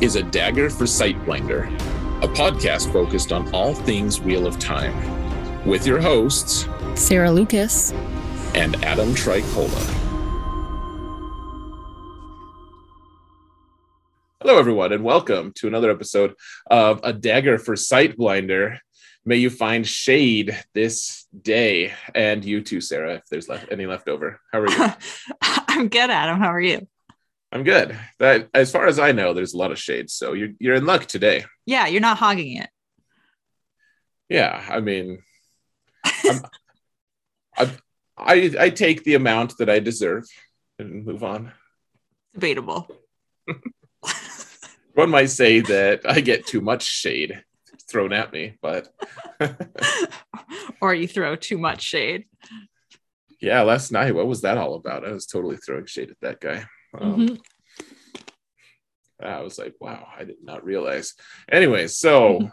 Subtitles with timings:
[0.00, 1.66] is a dagger for Sightblinder,
[2.22, 4.94] a podcast focused on all things Wheel of Time,
[5.66, 7.92] with your hosts Sarah Lucas.
[8.54, 9.96] and Adam Tricola.
[14.40, 16.34] Hello, everyone, and welcome to another episode
[16.70, 18.78] of A Dagger for Sightblinder.
[19.26, 24.08] May you find shade this day, and you too, Sarah, if there's left, any left
[24.08, 24.40] over.
[24.50, 24.92] How are you?
[25.68, 26.38] I'm good, Adam.
[26.40, 26.88] How are you?
[27.52, 27.98] I'm good.
[28.18, 30.86] That, as far as I know, there's a lot of shade, so you're you're in
[30.86, 31.44] luck today.
[31.66, 32.70] Yeah, you're not hogging it.
[34.28, 35.22] Yeah, I mean,
[36.04, 36.40] I,
[38.16, 40.24] I I take the amount that I deserve
[40.78, 41.52] and move on.
[42.34, 42.88] Debatable.
[44.94, 47.42] One might say that I get too much shade
[47.88, 48.88] thrown at me, but
[50.80, 52.26] or you throw too much shade.
[53.40, 55.04] yeah, last night, what was that all about?
[55.04, 56.64] I was totally throwing shade at that guy.
[56.98, 57.40] Um, Mhm.
[59.22, 61.14] I was like, wow, I did not realize.
[61.50, 62.50] Anyway, so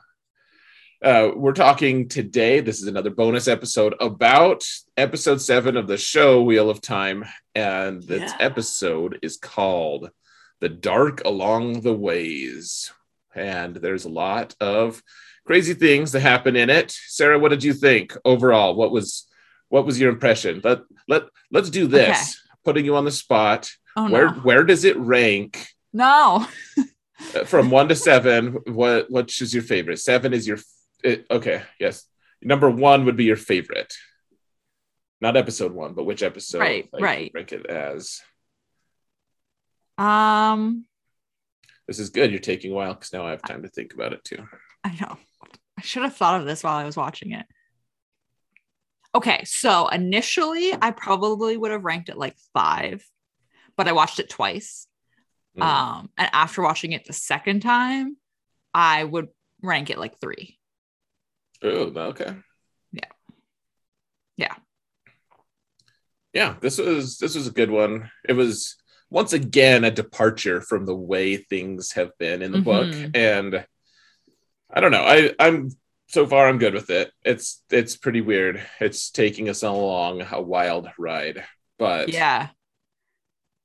[1.02, 2.59] uh, we're talking today.
[2.59, 4.65] This is another bonus episode about
[4.97, 7.23] episode seven of the show Wheel of Time.
[7.55, 8.38] And this Yeah.
[8.41, 10.11] episode is called
[10.59, 12.91] The Dark Along the Ways.
[13.33, 15.02] And there's a lot of
[15.45, 16.91] crazy things that happen in it.
[16.91, 18.75] Sarah, what did you think overall?
[18.75, 19.23] What was
[19.69, 20.61] what was your impression?
[20.63, 22.17] Let let let's do this.
[22.17, 22.58] Okay.
[22.65, 23.69] Putting you on the spot.
[24.00, 24.40] Oh where no.
[24.42, 26.45] where does it rank No.
[27.36, 29.98] uh, from one to seven, what which is your favorite?
[30.00, 30.59] Seven is your
[31.04, 31.64] it, okay.
[31.80, 32.04] Yes,
[32.42, 33.94] number one would be your favorite.
[35.20, 36.60] Not episode one, but which episode?
[36.60, 37.32] Right, right.
[37.33, 38.21] Rank it as.
[39.98, 40.86] Um,
[41.88, 42.30] This is good.
[42.32, 44.48] You're taking a while because now I have time to think about it too.
[44.83, 45.17] I know.
[45.77, 47.45] I should have thought of this while I was watching it.
[49.16, 53.04] Okay, so initially I probably would have ranked it like five,
[53.77, 54.88] but I watched it twice.
[55.58, 55.64] Mm.
[55.64, 58.17] Um, and after watching it the second time,
[58.73, 59.30] I would
[59.61, 60.60] rank it like three.
[61.64, 62.36] Oh, okay.
[62.92, 63.02] Yeah.
[64.36, 64.55] Yeah.
[66.33, 68.11] Yeah, this was this was a good one.
[68.27, 68.76] It was
[69.10, 73.15] once again a departure from the way things have been in the book, Mhm.
[73.15, 73.65] and
[74.70, 75.04] I don't know.
[75.04, 75.71] I I'm
[76.08, 77.11] so far I'm good with it.
[77.23, 78.61] It's it's pretty weird.
[78.80, 81.44] It's taking us along a wild ride,
[81.80, 82.49] but Yeah.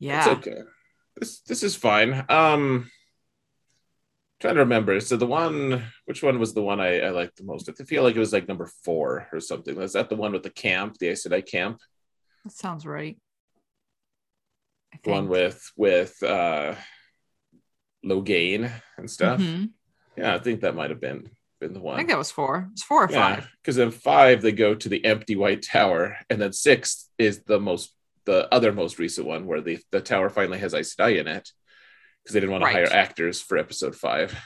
[0.02, 0.18] Yeah.
[0.18, 0.62] it's okay.
[1.16, 2.24] This this is fine.
[2.28, 2.90] Um,
[4.40, 4.98] trying to remember.
[4.98, 7.68] So the one, which one was the one I, I liked the most?
[7.68, 9.76] I feel like it was like number four or something.
[9.76, 11.78] Was that the one with the camp, the Aes Sedai camp?
[12.44, 13.16] That sounds right.
[15.04, 16.74] One with with uh
[18.04, 19.40] Logain and stuff.
[19.40, 19.70] Mhm.
[20.16, 21.30] Yeah, I think that might have been
[21.60, 21.94] been the one.
[21.94, 22.68] I think that was four.
[22.72, 23.48] It's four or yeah, five.
[23.62, 27.60] because in five they go to the empty white tower, and then six is the
[27.60, 31.26] most the other most recent one where the the tower finally has Aes Sedai in
[31.28, 31.50] it
[32.22, 34.36] because they didn't want to hire actors for episode five.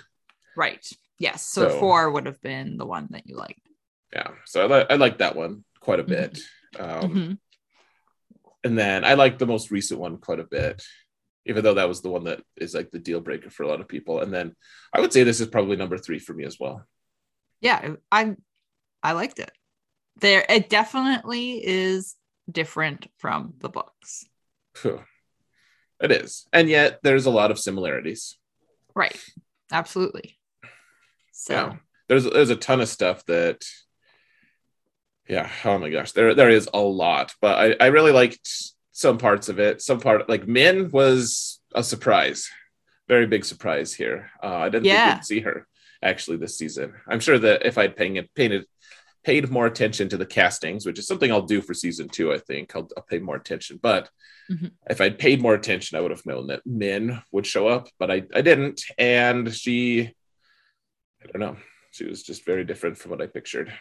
[0.56, 0.84] Right.
[1.18, 1.46] Yes.
[1.46, 3.58] So, So- four would have been the one that you like.
[4.12, 6.08] Yeah, so I, li- I like that one quite a Mhm.
[6.08, 6.38] bit.
[6.78, 7.38] Um, Mhm.
[8.64, 10.82] And then I like the most recent one quite a bit,
[11.44, 13.80] even though that was the one that is like the deal breaker for a lot
[13.80, 14.20] of people.
[14.20, 14.56] And then
[14.92, 16.84] I would say this is probably number three for me as well.
[17.60, 18.34] Yeah, I
[19.02, 19.52] I liked it.
[20.20, 22.16] There it definitely is
[22.50, 24.24] different from the books.
[24.84, 28.36] It is, and yet there's a lot of similarities.
[28.94, 29.18] Right.
[29.72, 30.38] Absolutely.
[31.32, 31.76] So Yeah,
[32.08, 33.64] there's there's a ton of stuff that.
[35.28, 35.50] Yeah.
[35.64, 38.48] Oh my gosh, there there is a lot, but I I really liked
[38.92, 39.82] some parts of it.
[39.82, 42.48] Some part like Min was a surprise,
[43.08, 44.30] very big surprise here.
[44.42, 45.06] Uh, I didn't Yeah.
[45.06, 45.66] think we'd see her
[46.02, 46.92] actually this season.
[47.08, 48.66] I'm sure that if I'd paying it painted
[49.26, 52.38] paid more attention to the castings, which is something I'll do for season two, I
[52.38, 53.80] think I'll, I'll pay more attention.
[53.82, 54.08] But
[54.48, 54.70] Mhm.
[54.88, 58.08] if I'd paid more attention, I would have known that Min would show up, but
[58.08, 58.84] I, I didn't.
[58.96, 60.14] And she,
[61.20, 61.56] I don't know,
[61.90, 63.72] she was just very different from what I pictured.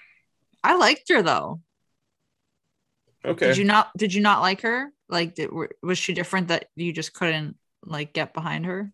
[0.64, 1.62] I liked her though.
[3.24, 3.50] Okay.
[3.50, 4.92] Did you not did you not like her?
[5.10, 5.52] Like did,
[5.84, 8.92] was she different that you just couldn't like get behind her?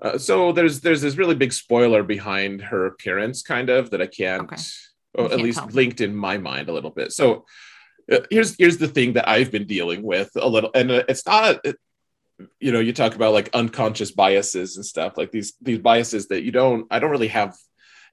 [0.00, 4.06] Uh, so there's there's this really big spoiler behind her appearance, kind of that I
[4.06, 4.56] can't, Okay.
[5.16, 7.12] oh, You at can't least tell linked in my mind a little bit.
[7.12, 7.44] So
[8.10, 11.26] uh, here's here's the thing that I've been dealing with a little, and uh, it's
[11.26, 11.76] not it,
[12.58, 16.42] you know you talk about like unconscious biases and stuff like these these biases that
[16.42, 17.54] you don't i don't really have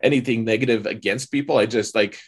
[0.03, 2.19] anything negative against people i just like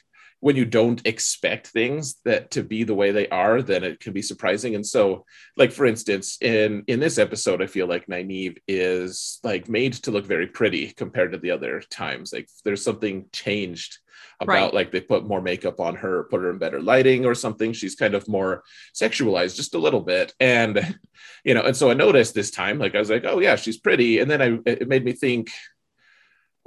[0.42, 4.12] when you don't expect things that to be the way they are then it can
[4.12, 4.76] be surprising.
[4.76, 9.70] And so like for instance in in this episode i feel like Nynaeve is like
[9.70, 12.34] made to look very pretty compared to the other times.
[12.34, 14.00] Like there's something changed
[14.40, 14.74] about Right.
[14.74, 17.72] like they put more makeup on her put her in better lighting or something.
[17.74, 18.64] She's kind of more
[18.96, 20.34] sexualized just a little bit.
[20.40, 20.98] And
[21.46, 23.78] you know and so i noticed this time like i was like oh yeah she's
[23.78, 24.20] pretty.
[24.20, 25.52] And then i it made me think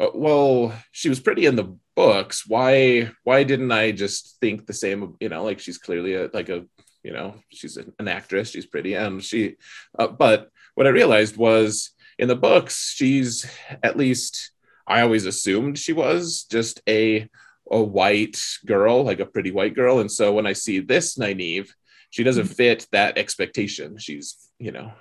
[0.00, 4.72] uh, well she was pretty in the books why why didn't i just think the
[4.72, 6.64] same you know like she's clearly a like a
[7.02, 9.56] you know she's an actress she's pretty and she
[9.98, 13.46] uh, but what i realized was in the books she's
[13.82, 14.50] at least
[14.86, 17.28] i always assumed she was just a
[17.70, 21.70] a white girl like a pretty white girl and so when i see this Nynaeve
[22.14, 23.98] she doesn't fit that expectation.
[23.98, 24.92] She's you know.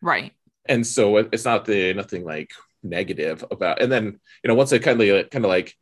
[0.00, 0.32] Right.
[0.66, 2.52] and so it's not the nothing like
[2.84, 4.04] negative about and then
[4.42, 5.74] you know once i kind of kind of like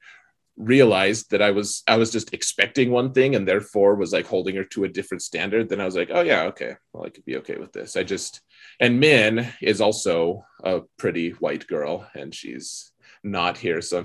[0.61, 4.55] realized that i was i was just expecting one thing and therefore was like holding
[4.57, 7.25] her to a different standard then i was like oh yeah okay well i could
[7.25, 8.41] be okay with this i just
[8.79, 12.93] and min is also a pretty white girl and she's
[13.25, 14.05] not here so i'm,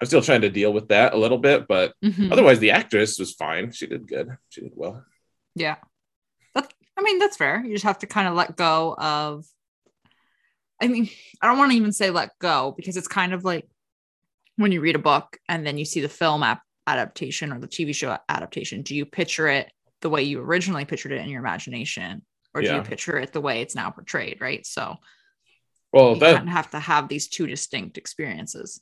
[0.00, 2.30] I'm still trying to deal with that a little bit but Mhm.
[2.32, 5.04] otherwise the actress was fine she did good she did well
[5.56, 5.76] Yeah.
[6.54, 7.62] That's, I mean, that's fair.
[7.64, 9.44] You just have to kind of let go of,
[10.80, 11.08] I mean,
[11.40, 13.66] I don't want to even say let go because it's kind of like
[14.56, 17.68] when you read a book and then you see the film ap- adaptation or the
[17.68, 18.82] TV show adaptation.
[18.82, 19.70] Do you picture it
[20.00, 22.22] the way you originally pictured it in your imagination?
[22.54, 22.76] Or do Yeah.
[22.76, 24.40] you picture it the way it's now portrayed?
[24.40, 24.64] Right.
[24.66, 24.96] So
[25.92, 28.80] well you that have to have these two distinct experiences.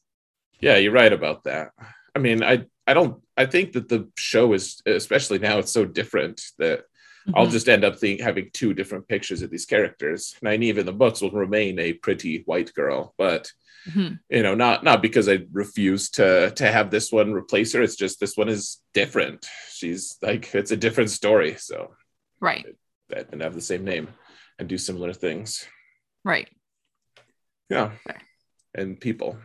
[0.61, 1.73] Yeah, you're right about that.
[2.15, 5.85] I mean, I I don't I think that the show is especially now it's so
[5.85, 6.85] different that
[7.35, 7.53] I'll Mhm.
[7.53, 10.37] just end up think, having two different pictures of these characters.
[10.43, 13.51] Nynaeve in the books will remain a pretty white girl, but
[13.87, 14.19] Mhm.
[14.29, 17.83] you know, not not because I refuse to to have this one replace her.
[17.83, 19.47] It's just this one is different.
[19.73, 21.95] She's like it's a different story, so
[22.41, 22.67] Right.
[23.09, 24.09] that and have the same name
[24.59, 25.67] and do similar things.
[26.25, 26.49] Right.
[27.71, 28.21] Yeah, Fair.
[28.75, 29.39] and people.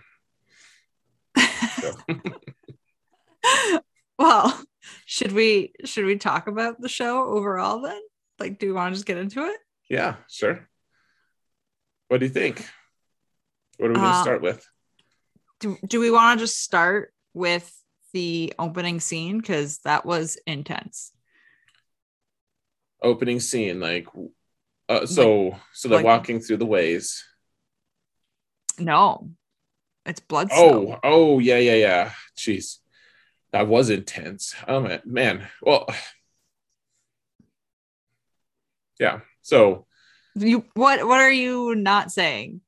[1.81, 1.93] So.
[4.19, 4.63] well,
[5.11, 7.99] should we should we talk about the show overall then?
[8.37, 9.57] Like, do we want to just get into it?
[9.89, 10.69] Yeah, sure.
[12.09, 12.63] What do you think?
[13.77, 14.69] What are we going to Uh, start with?
[15.61, 17.67] Do, do we want to just start with
[18.13, 21.11] the opening scene because that was intense?
[23.01, 24.05] Opening scene, like,
[24.89, 27.25] uh, so so they're like- walking through the ways.
[28.77, 29.31] No,
[30.05, 30.49] it's blood.
[30.51, 30.99] Oh, snow.
[31.03, 32.11] oh, yeah, yeah, yeah.
[32.37, 32.77] Jeez,
[33.51, 34.55] that was intense.
[34.67, 35.47] Oh man, man.
[35.61, 35.87] Well,
[38.99, 39.19] yeah.
[39.41, 39.85] So
[40.35, 41.05] you what?
[41.07, 42.61] What are you not saying?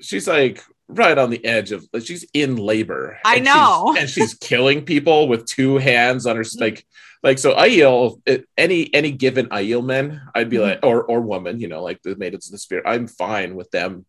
[0.00, 3.94] she's like right on the edge of she's in labor I And she's- know.
[3.98, 6.84] and she's killing people with two hands on her like
[7.22, 10.62] like so Aiel it- any any given Aiel men, I'd be Mhm.
[10.62, 13.70] like or or woman you know like the maidens of the spirit I'm fine with
[13.70, 14.04] them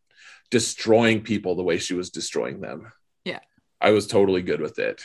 [0.51, 2.91] destroying people the way she was destroying them.
[3.85, 5.01] I was totally good with it.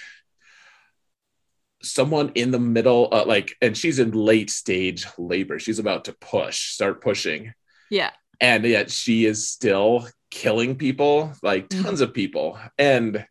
[1.83, 5.59] Someone in the middle uh, like and she's in late stage labor.
[5.59, 7.53] She's about to push start pushing.
[7.91, 8.11] Yeah.
[8.41, 11.83] and yet she is still killing people like Mhm.
[11.83, 12.59] tons of people.
[12.79, 13.27] And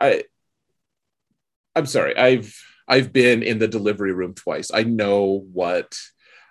[0.00, 0.22] i
[1.74, 2.54] i'm sorry i've
[2.86, 4.70] i've been in the delivery room twice.
[4.72, 5.98] I know what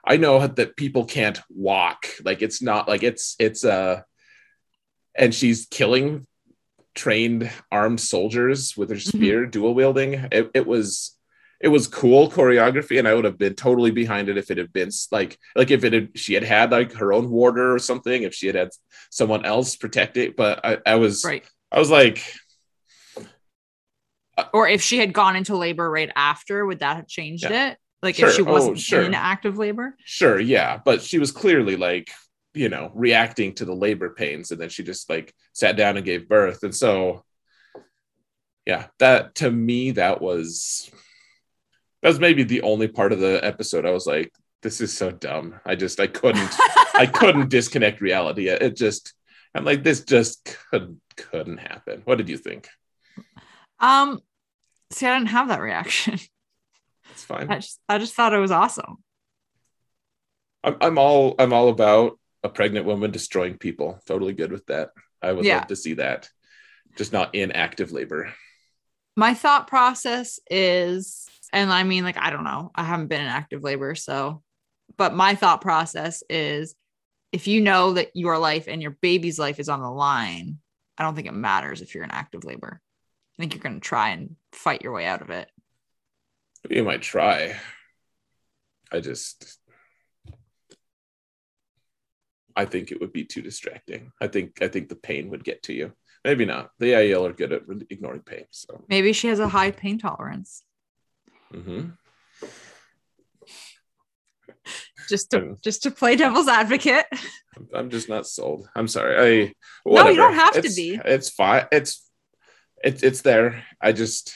[0.05, 1.99] i know that people can't walk.
[2.23, 4.01] Like it's not like it's it's uh
[5.15, 6.27] and she's killing
[6.97, 9.17] trained armed soldiers with her mm-hmm.
[9.17, 11.15] spear dual wielding it, it was
[11.61, 14.71] it was cool choreography and i would have been totally behind it if it had
[14.73, 18.23] been like like if it had she had had like her own warder or something
[18.23, 18.69] if she had had
[19.11, 21.45] someone else protect it but i, I was Right.
[21.71, 22.21] i was like
[24.53, 27.71] Or if she had gone into labor right after, would that have changed Yeah.
[27.71, 27.77] it?
[28.03, 28.29] Like Sure.
[28.29, 29.01] if she Oh, wasn't sure.
[29.01, 29.95] in active labor?
[30.05, 32.09] sure yeah but she was clearly like
[32.53, 34.51] you know reacting to the labor pains.
[34.51, 36.63] And then she just like sat down and gave birth.
[36.63, 37.23] And so
[38.65, 40.91] yeah that to me that was
[42.01, 44.29] that was maybe the only part of the episode i was like
[44.61, 45.55] this is so dumb.
[45.65, 46.53] I just i couldn't
[46.95, 48.49] i couldn't disconnect reality.
[48.49, 49.13] It just
[49.53, 52.01] i'm like this just couldn't couldn't happen.
[52.05, 52.67] What did you think?
[53.79, 54.19] Um,
[54.91, 56.15] see, I didn't have that reaction.
[57.11, 57.49] it's fine.
[57.51, 58.97] I just I just thought it was awesome.
[60.63, 64.91] I'm, I'm all i'm all about a pregnant woman destroying people totally good with that
[65.21, 65.57] i would Yeah.
[65.57, 66.29] love to see that
[66.95, 68.33] just not in active labor
[69.15, 73.27] My thought process is, and I mean, like, I don't know, I haven't been in
[73.27, 74.43] active labor, so
[74.95, 76.75] but my thought process is
[77.31, 80.59] if you know that your life and your baby's life is on the line,
[80.97, 82.79] I don't think it matters if you're in active labor.
[83.37, 85.49] I think you're going to try and fight your way out of it.
[86.69, 87.55] You might try.
[88.91, 89.59] I just
[92.57, 94.11] I think it would be too distracting.
[94.19, 95.93] I think I think the pain would get to you.
[96.25, 96.71] Maybe not.
[96.79, 98.45] The Aiel are good at ignoring pain.
[98.49, 100.63] So maybe she has a high pain tolerance.
[101.53, 101.89] Mm-hmm.
[105.07, 107.05] Just to just to play devil's advocate.
[107.73, 108.67] I'm just not sold.
[108.75, 109.15] I'm sorry.
[109.15, 110.09] I whatever.
[110.09, 110.99] no, you don't have it's, to be.
[111.05, 111.65] It's fine.
[111.71, 112.09] It's
[112.83, 113.63] it's it's there.
[113.79, 114.35] I just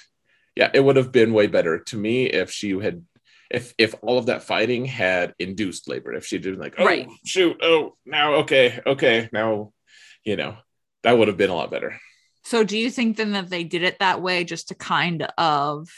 [0.56, 3.04] yeah, it would have been way better to me if she had
[3.52, 6.14] if if all of that fighting had induced labor.
[6.14, 7.10] If she'd been like, oh right.
[7.26, 9.74] shoot, oh now okay, okay, now
[10.24, 10.56] you know,
[11.04, 12.00] that would have been a lot better.
[12.44, 15.90] So do you think then that they did it that way just to kind of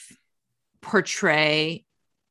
[0.81, 1.85] portray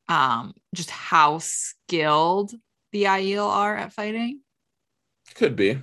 [0.08, 2.52] um just how skilled
[2.90, 4.40] the Aiel are at fighting?
[5.34, 5.78] Could be.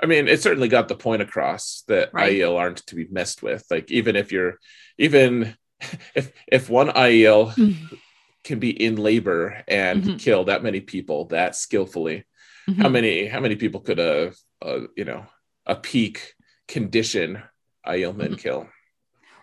[0.00, 2.32] I mean, it certainly got the point across that right.
[2.32, 3.64] Aiel aren't to be messed with.
[3.70, 4.58] Like even if you're
[4.98, 5.56] even
[6.14, 7.94] if if one Aiel mm-hmm.
[8.48, 10.16] Can be in labor and mm-hmm.
[10.16, 12.24] kill that many people that skillfully,
[12.66, 12.80] mm-hmm.
[12.80, 15.26] how many how many people could a, a you know
[15.66, 16.32] a peak
[16.66, 17.42] condition
[17.86, 18.36] Aiel men mm-hmm.
[18.36, 18.66] kill?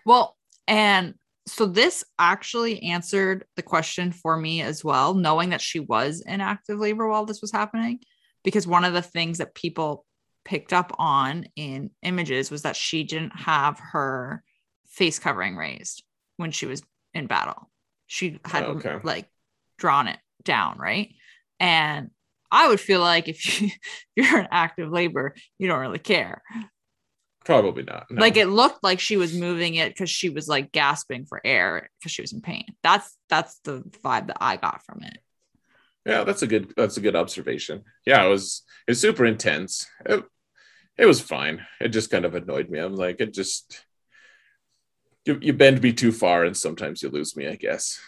[0.04, 0.36] Well,
[0.66, 1.14] and
[1.46, 6.40] so this actually answered the question for me as well, knowing that she was in
[6.40, 8.00] active labor while this was happening.
[8.42, 10.04] Because one of the things that people
[10.44, 14.42] picked up on in images was that she didn't have her
[14.88, 16.02] face covering raised
[16.38, 16.82] when she was
[17.14, 17.70] in battle.
[18.06, 18.98] She had oh, okay.
[19.02, 19.28] like
[19.78, 21.12] drawn it down, right?
[21.60, 22.10] And
[22.50, 23.70] I would feel like if you,
[24.14, 26.42] you're an active labor, you don't really care.
[27.44, 28.10] Probably not.
[28.10, 28.20] No.
[28.20, 31.90] Like it looked like she was moving it because she was like gasping for air
[31.98, 32.64] because she was in pain.
[32.82, 35.18] That's that's the vibe that I got from it.
[36.04, 37.84] Yeah, that's a good that's a good observation.
[38.04, 39.86] Yeah, it was it was super intense.
[40.04, 40.24] It,
[40.98, 41.64] it was fine.
[41.80, 42.80] It just kind of annoyed me.
[42.80, 43.84] I'm like, it just
[45.26, 47.46] you, you bend me too far, and sometimes you lose me.
[47.46, 47.98] I guess.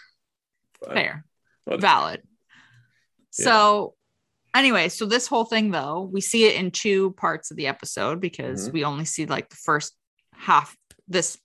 [0.81, 1.25] But, Fair,
[1.65, 2.21] but, valid.
[3.37, 3.45] Yeah.
[3.45, 3.95] So,
[4.55, 8.21] anyway, so this whole thing though, we see it in two parts of the episode
[8.21, 8.73] because mm-hmm.
[8.73, 9.93] we only see like the first
[10.33, 10.75] half
[11.07, 11.37] this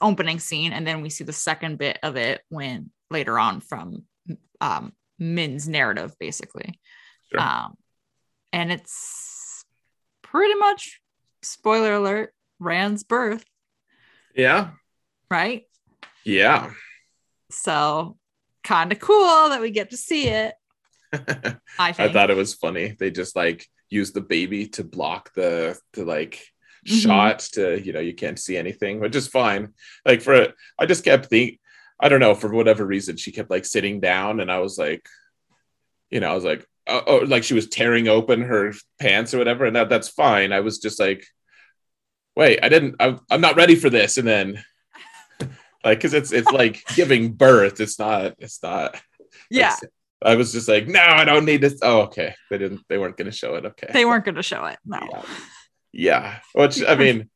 [0.00, 4.04] opening scene, and then we see the second bit of it when later on from
[4.60, 6.80] um, Min's narrative, basically.
[7.30, 7.40] Sure.
[7.40, 7.74] Um,
[8.52, 9.64] and it's
[10.22, 11.00] pretty much
[11.42, 13.44] spoiler alert Rand's birth.
[14.34, 14.70] Yeah.
[15.32, 15.66] Right?
[16.26, 16.72] Yeah.
[17.50, 18.18] So
[18.62, 20.54] kind of cool that we get to see it.
[21.14, 22.94] I, I thought it was funny.
[22.98, 26.44] They just like use the baby to block the the like
[26.86, 26.96] mm-hmm.
[26.96, 29.72] shot to you know you can't see anything, which is fine.
[30.04, 30.48] Like for
[30.78, 31.58] I just kept thinking
[31.98, 35.06] I don't know for whatever reason she kept like sitting down and I was like,
[36.10, 39.38] you know, I was like, uh, oh, like she was tearing open her pants or
[39.38, 40.52] whatever, and that that's fine.
[40.52, 41.24] I was just like,
[42.36, 44.62] wait, I didn't, I'm, I'm not ready for this, and then
[45.84, 47.80] like, cause it's it's like giving birth.
[47.80, 49.00] It's not, it's not.
[49.50, 49.76] Yeah.
[49.80, 49.90] Like,
[50.24, 51.80] I was just like, no, I don't need this.
[51.82, 52.34] Oh, okay.
[52.48, 52.82] They didn't.
[52.88, 53.66] They weren't going to show it.
[53.66, 53.88] Okay.
[53.92, 54.78] They weren't going to show it.
[54.84, 55.00] No.
[55.02, 55.24] Yeah.
[55.92, 56.38] yeah.
[56.54, 57.28] Which I mean,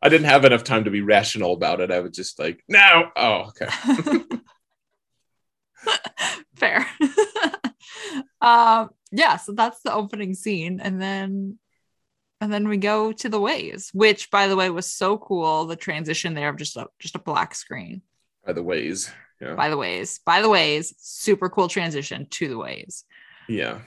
[0.00, 1.90] I didn't have enough time to be rational about it.
[1.90, 3.10] I was just like, no.
[3.14, 3.68] Oh, okay.
[6.56, 6.86] Fair
[8.42, 11.58] um yeah so that's the opening scene and then
[12.40, 15.76] and then we go to the ways which by the way was so cool the
[15.76, 18.02] transition there of just a just a black screen.
[18.44, 19.54] By the ways yeah.
[19.54, 23.04] By the ways by the ways super cool transition to the ways
[23.48, 23.80] yeah.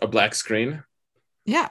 [0.00, 0.82] A black screen?
[1.44, 1.68] Yeah.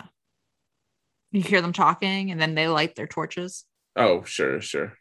[1.31, 3.65] You hear them talking and then they light their torches.
[3.95, 4.97] Oh sure sure.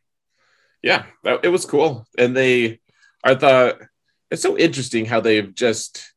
[0.83, 2.07] Yeah that, it was cool.
[2.19, 2.81] And they
[3.23, 3.77] i thought
[4.31, 6.13] it's so interesting how they've just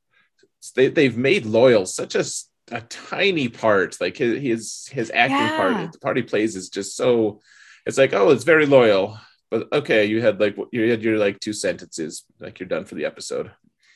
[0.75, 2.23] they, they've made Loial such a,
[2.71, 5.57] a tiny part like his his, his acting yeah.
[5.57, 7.41] part the part he plays is just so
[7.85, 9.19] it's like oh it's very loyal
[9.51, 12.95] but okay you had like you had your like two sentences like you're done for
[12.95, 13.51] the episode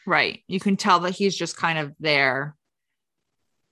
[0.06, 2.56] right you can tell that he's just kind of there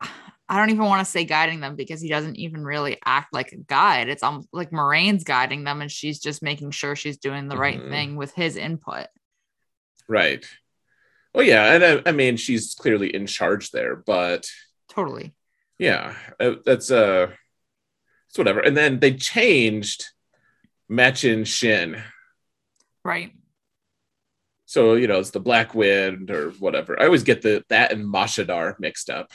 [0.47, 3.51] I don't even want to say guiding them because he doesn't even really act like
[3.51, 4.09] a guide.
[4.09, 7.79] It's almost like Moiraine's guiding them and she's just making sure she's doing the right
[7.79, 7.89] mm-hmm.
[7.89, 9.07] thing with his input.
[10.07, 10.45] Right.
[11.33, 14.47] Well, yeah, and I, I, mean she's clearly in charge there, but
[14.95, 15.33] totally,
[15.77, 17.27] yeah, uh, that's uh,
[18.29, 18.59] it's whatever.
[18.61, 20.05] And then they changed
[20.89, 22.01] Machin Shin,
[23.03, 23.31] right?
[24.65, 26.99] So you know it's the Black Wind or whatever.
[26.99, 29.31] I always get the that and Mashadar mixed up.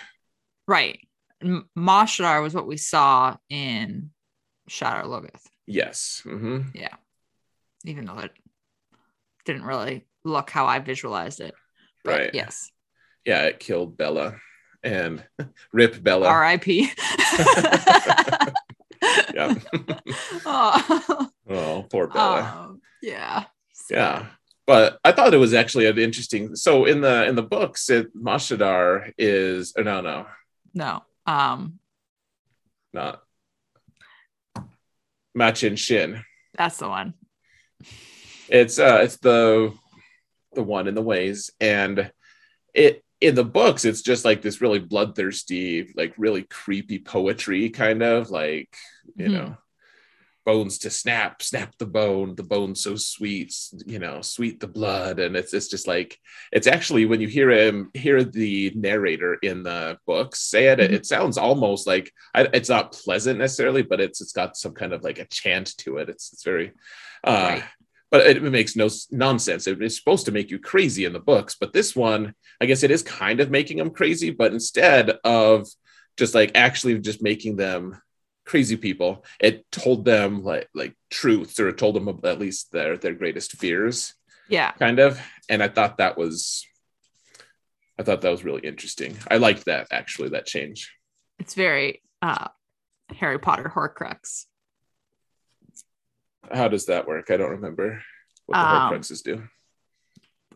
[0.66, 1.00] Right,
[1.42, 4.10] M- Mashadar was what we saw in
[4.68, 5.42] Shadar Logoth.
[5.66, 6.22] Yes.
[6.24, 6.70] Mm-hmm.
[6.74, 6.94] Yeah,
[7.84, 8.32] even though it
[9.44, 11.54] didn't really look how I visualized it.
[12.04, 12.30] But right.
[12.34, 12.70] Yes.
[13.24, 14.36] Yeah, it killed Bella.
[14.82, 15.24] And
[15.72, 16.28] Rip Bella.
[16.28, 16.90] R.I.P.
[19.34, 19.54] yeah.
[20.44, 22.66] oh, oh, poor Bella.
[22.68, 23.44] um, yeah.
[23.90, 24.26] yeah
[24.66, 28.14] but i thought it was actually an interesting so in the in the books it
[28.14, 30.26] mashadar is or no no
[30.74, 31.02] No.
[31.26, 31.78] Um,
[32.92, 33.22] not
[35.34, 36.22] machin shin
[36.54, 37.14] that's the one.
[38.48, 39.72] it's uh it's the
[40.52, 42.12] the one in the ways and
[42.74, 48.02] it in the books it's just like this really bloodthirsty like really creepy poetry kind
[48.02, 48.74] of like
[49.16, 49.32] you Mhm.
[49.32, 49.56] know
[50.46, 53.54] bones to snap snap the bone the bone so sweet
[53.86, 56.18] you know sweet the blood and it's it's just like
[56.50, 60.90] it's actually when you hear him hear the narrator in the books say it Mhm.
[60.92, 65.04] it sounds almost like it's not pleasant necessarily but it's it's got some kind of
[65.04, 66.72] like a chant to it it's it's very
[67.22, 67.64] uh Right.
[68.10, 71.56] But it, makes no nonsense it, it's supposed to make you crazy in the books
[71.58, 75.66] but this one i guess it is kind of making them crazy but instead of
[76.16, 78.00] just like actually just making them
[78.44, 82.96] crazy people it told them like like truths or it told them at least their
[82.96, 84.14] their greatest fears
[84.48, 84.72] Yeah.
[84.72, 86.66] kind of and i thought that was
[87.98, 90.90] i thought that was really interesting i liked that actually that change
[91.38, 92.48] It's very uh,
[93.18, 94.44] Harry Potter Horcrux.
[96.52, 97.30] How does that work?
[97.30, 98.02] I don't remember
[98.46, 99.42] what the Um, horcruxes do.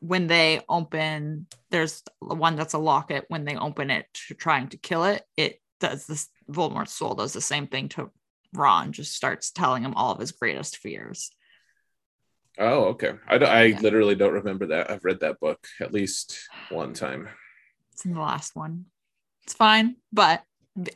[0.01, 3.25] when they open there's one that's a locket.
[3.29, 7.33] When they open it to trying to kill it it does this voldemort's soul does
[7.33, 8.11] the same thing to
[8.53, 11.31] ron just starts telling him all of his greatest fears.
[12.59, 13.15] Oh okay.
[13.29, 13.81] I, I Yeah.
[13.81, 14.91] literally don't remember that.
[14.91, 16.39] I've read that book at least
[16.69, 17.29] one time.
[17.93, 18.87] It's in the last one.
[19.45, 20.43] It's fine but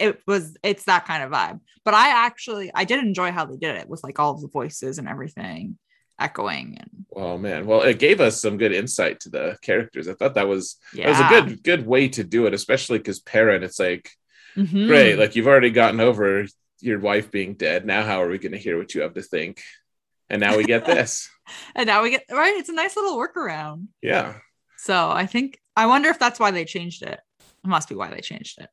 [0.01, 3.57] it was it's that kind of vibe but i actually i did enjoy how they
[3.57, 5.79] did it with like all of the voices and everything
[6.19, 7.67] echoing and Oh man.
[7.67, 10.09] Well, it gave us some good insight to the characters.
[10.09, 12.99] I thought that was yeah that was a good good way to do it, especially
[12.99, 14.11] because parent it's like
[14.57, 14.87] Mhm.
[14.87, 16.45] great, like you've already gotten over
[16.81, 17.87] your wife being dead.
[17.87, 19.63] Now how are we going to hear what you have to think?
[20.29, 21.31] And now we get this.
[21.75, 24.35] and now we get right it's a nice little workaround yeah.
[24.77, 27.21] So I think I wonder if that's why they changed it.
[27.41, 28.69] It must be why they changed it.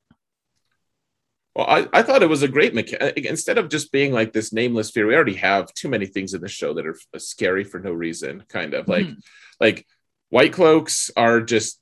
[1.55, 3.17] Well, I, I thought it was a great mechanic.
[3.17, 6.41] Instead of just being like this nameless fear, we already have too many things in
[6.41, 8.43] the show that are scary for no reason.
[8.49, 9.21] Kind of like Mhm.
[9.61, 9.87] like
[10.29, 11.79] white cloaks are just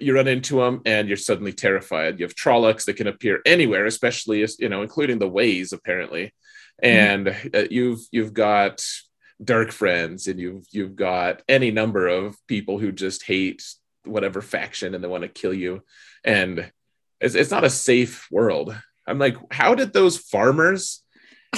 [0.00, 2.18] you run into them and you're suddenly terrified.
[2.18, 6.32] You have Trollocs that can appear anywhere, especially as you know, including the ways apparently.
[6.82, 8.82] And uh, you've you've got
[9.42, 13.62] dark friends and you've you've got any number of people who just hate
[14.04, 15.82] whatever faction and they want to kill you.
[16.24, 16.70] And
[17.20, 18.74] it's, it's not a safe world.
[19.10, 21.02] I'm like, how did those farmers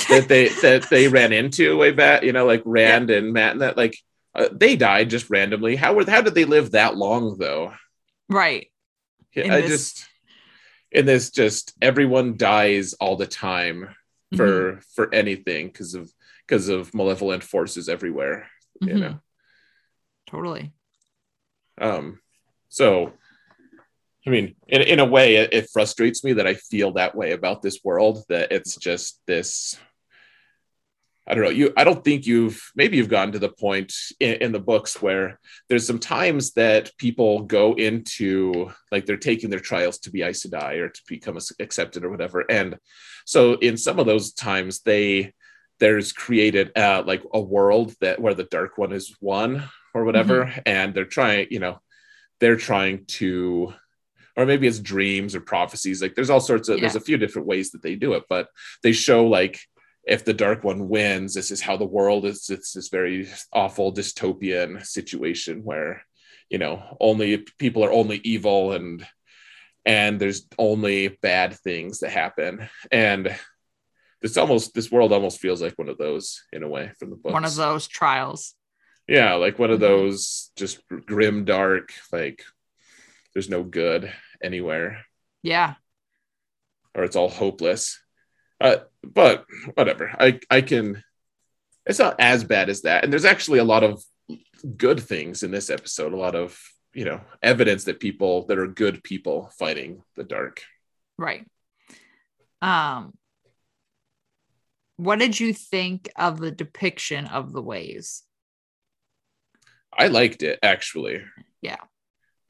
[0.08, 3.60] that they that they ran into way back, you know, like Rand and Mat and
[3.60, 3.96] that like
[4.34, 5.76] uh, they died just randomly.
[5.76, 7.74] How were how did they live that long though?
[8.28, 8.68] Right.
[9.34, 10.08] Yeah, In I this- just
[10.90, 13.94] in this just everyone dies all the time
[14.36, 16.10] for for anything because of
[16.46, 18.48] because of malevolent forces everywhere.
[18.80, 19.00] You Mhm.
[19.00, 19.20] know.
[20.26, 20.72] Totally.
[21.78, 22.20] Um,
[22.68, 23.12] so,
[24.26, 27.32] I mean, in, in a way, it, it frustrates me that I feel that way
[27.32, 29.76] about this world, that it's just this.
[31.26, 31.50] I don't know.
[31.50, 35.00] You, I don't think you've maybe you've gotten to the point in, in the books
[35.00, 40.22] where there's some times that people go into like they're taking their trials to be
[40.22, 42.76] Aes Sedai or to become accepted or whatever, and
[43.24, 45.32] so in some of those times they
[45.78, 50.52] there's created uh, like a world that where the Dark One is one or whatever,
[50.64, 51.80] and they're trying, you know,
[52.40, 53.74] they're trying to,
[54.36, 56.00] or maybe it's dreams or prophecies.
[56.02, 58.48] Like there's all sorts of, there's a few different ways that they do it, but
[58.82, 59.60] they show like
[60.04, 62.48] if the dark one wins, this is how the world is.
[62.50, 66.02] It's this very awful dystopian situation where,
[66.50, 69.06] you know, only people are only evil and
[69.84, 72.68] and there's only bad things that happen.
[72.90, 73.36] And
[74.22, 77.16] this almost this world almost feels like one of those in a way from the
[77.16, 78.54] books One of those trials.
[79.08, 79.88] yeah like one of Mhm.
[79.88, 82.44] those just grim dark like
[83.34, 85.04] there's no good anywhere
[85.42, 85.74] Yeah.
[86.94, 88.00] or it's all hopeless
[88.60, 91.02] uh, but whatever i i can
[91.86, 94.02] it's not as bad as that and there's actually a lot of
[94.76, 96.58] good things in this episode a lot of
[96.94, 100.62] you know evidence that people that are good people fighting the dark
[101.18, 101.46] Right.
[102.60, 103.12] Um
[104.96, 108.22] what did you think of the depiction of the ways?
[109.96, 111.22] i liked it actually
[111.60, 111.80] Yeah.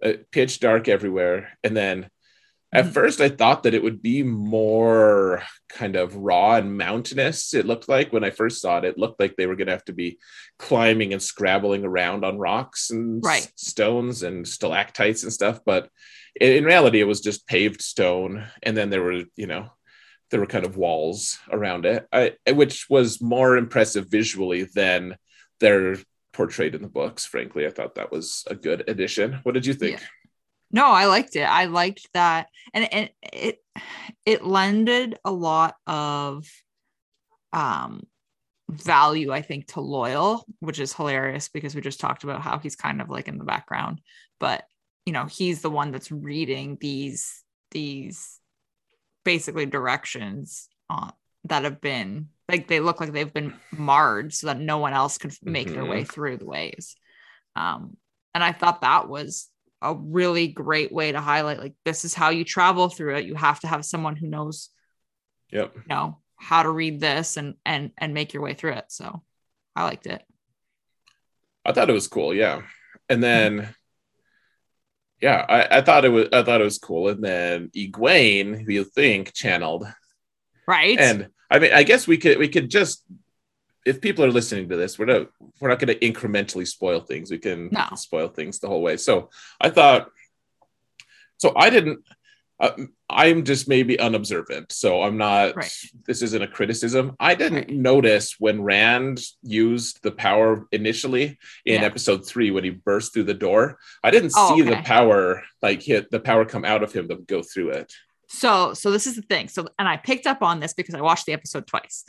[0.02, 2.08] Uh, pitch dark everywhere and then
[2.74, 2.94] At Mhm.
[2.94, 7.52] first, I thought that it would be more kind of raw and mountainous.
[7.52, 9.74] It looked like when I first saw it, it looked like they were going to
[9.74, 10.18] have to be
[10.58, 15.60] climbing and scrabbling around on rocks and s- stones and stalactites and stuff.
[15.66, 15.90] But
[16.40, 18.46] in, in reality, it was just paved stone.
[18.62, 19.68] And then there were, you know,
[20.30, 25.16] there were kind of walls around it, I, which was more impressive visually than
[25.60, 25.96] they're
[26.32, 27.24] portrayed in the books.
[27.24, 29.40] Frankly, I thought that was a good addition.
[29.42, 30.00] What did you think?
[30.70, 31.42] No, I liked it.
[31.42, 33.58] I liked that, and and it
[34.24, 36.46] it lended a lot of
[37.52, 38.02] um
[38.70, 42.76] value, I think, to Loial, which is hilarious because we just talked about how he's
[42.76, 44.00] kind of like in the background,
[44.40, 44.64] but
[45.04, 47.42] you know, he's the one that's reading these
[47.72, 48.38] these
[49.24, 51.12] basically directions on
[51.44, 55.18] that have been like they look like they've been marred so that no one else
[55.18, 56.96] could make their way through the ways.
[57.56, 57.96] Um,
[58.34, 59.48] and I thought that was
[59.80, 63.26] a really great way to highlight like this is how you travel through it.
[63.26, 64.70] You have to have someone who knows,
[65.50, 65.74] Yep.
[65.74, 68.86] you know, how to read this and and and make your way through it.
[68.88, 69.22] So
[69.74, 70.22] I liked it.
[71.64, 72.62] I thought it was cool, yeah.
[73.08, 73.74] And then
[75.20, 77.08] yeah, I, I thought it was I thought it was cool.
[77.08, 79.86] And then Egwene, who you think channeled.
[80.66, 80.98] Right.
[80.98, 83.04] And I mean, I guess we could we could just
[83.84, 85.28] if people are listening to this, we're not
[85.60, 87.30] we're not going to incrementally spoil things.
[87.30, 87.88] We can No.
[87.96, 88.96] spoil things the whole way.
[88.96, 90.10] So I thought,
[91.38, 92.00] so I didn't.
[92.60, 95.56] Uh, I'm just maybe unobservant, so I'm not.
[95.56, 95.72] Right.
[96.06, 97.16] This isn't a criticism.
[97.18, 97.70] I didn't Right.
[97.70, 101.86] notice when Rand used the power initially in Yeah.
[101.86, 103.80] episode three when he burst through the door.
[104.04, 107.16] I didn't Oh, see the power like hit the power come out of him to
[107.16, 107.92] go through it.
[108.34, 109.48] So, so this is the thing.
[109.48, 112.04] So, and I picked up on this because I watched the episode twice,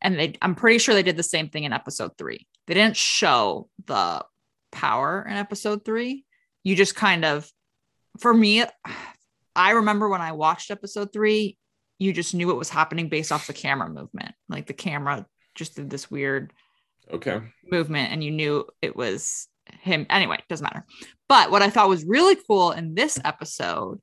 [0.00, 2.46] and they, I'm pretty sure they did the same thing in episode three.
[2.66, 4.24] They didn't show the
[4.72, 6.24] power in episode three.
[6.64, 7.48] You just kind of,
[8.20, 8.64] for me,
[9.54, 11.58] I remember when I watched episode three,
[11.98, 14.34] you just knew what was happening based off the camera movement.
[14.48, 16.52] Like the camera just did this weird
[17.12, 17.40] Okay.
[17.70, 19.48] movement and you knew it was
[19.82, 20.84] him anyway doesn't matter
[21.28, 23.98] but what i thought was really cool in this episode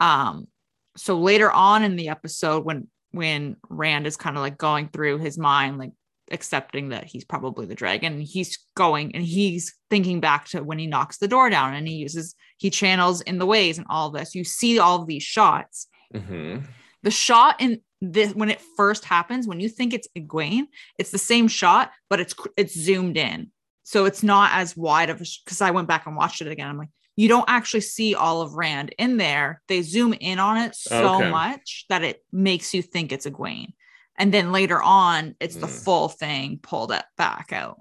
[0.00, 0.48] um
[0.96, 5.18] so later on in the episode when when rand is kind of like going through
[5.18, 5.92] his mind like
[6.30, 10.86] accepting that he's probably the dragon he's going and he's thinking back to when he
[10.86, 14.36] knocks the door down and he uses he channels in the ways and all this.
[14.36, 15.88] You see all of these shots.
[16.14, 16.58] Hmm
[17.02, 20.66] the shot in this when it first happens when you think it's Egwene,
[20.98, 23.50] it's the same shot but it's it's zoomed in.
[23.84, 26.68] So it's not as wide of a because i went back and watched it again.
[26.68, 30.56] I'm like you don't actually see all of rand in there they zoom in on
[30.56, 31.30] it so Okay.
[31.30, 33.74] much that it makes you think it's Egwene.
[34.18, 35.84] and then later on it's the Mm.
[35.84, 37.80] full thing pulled it back out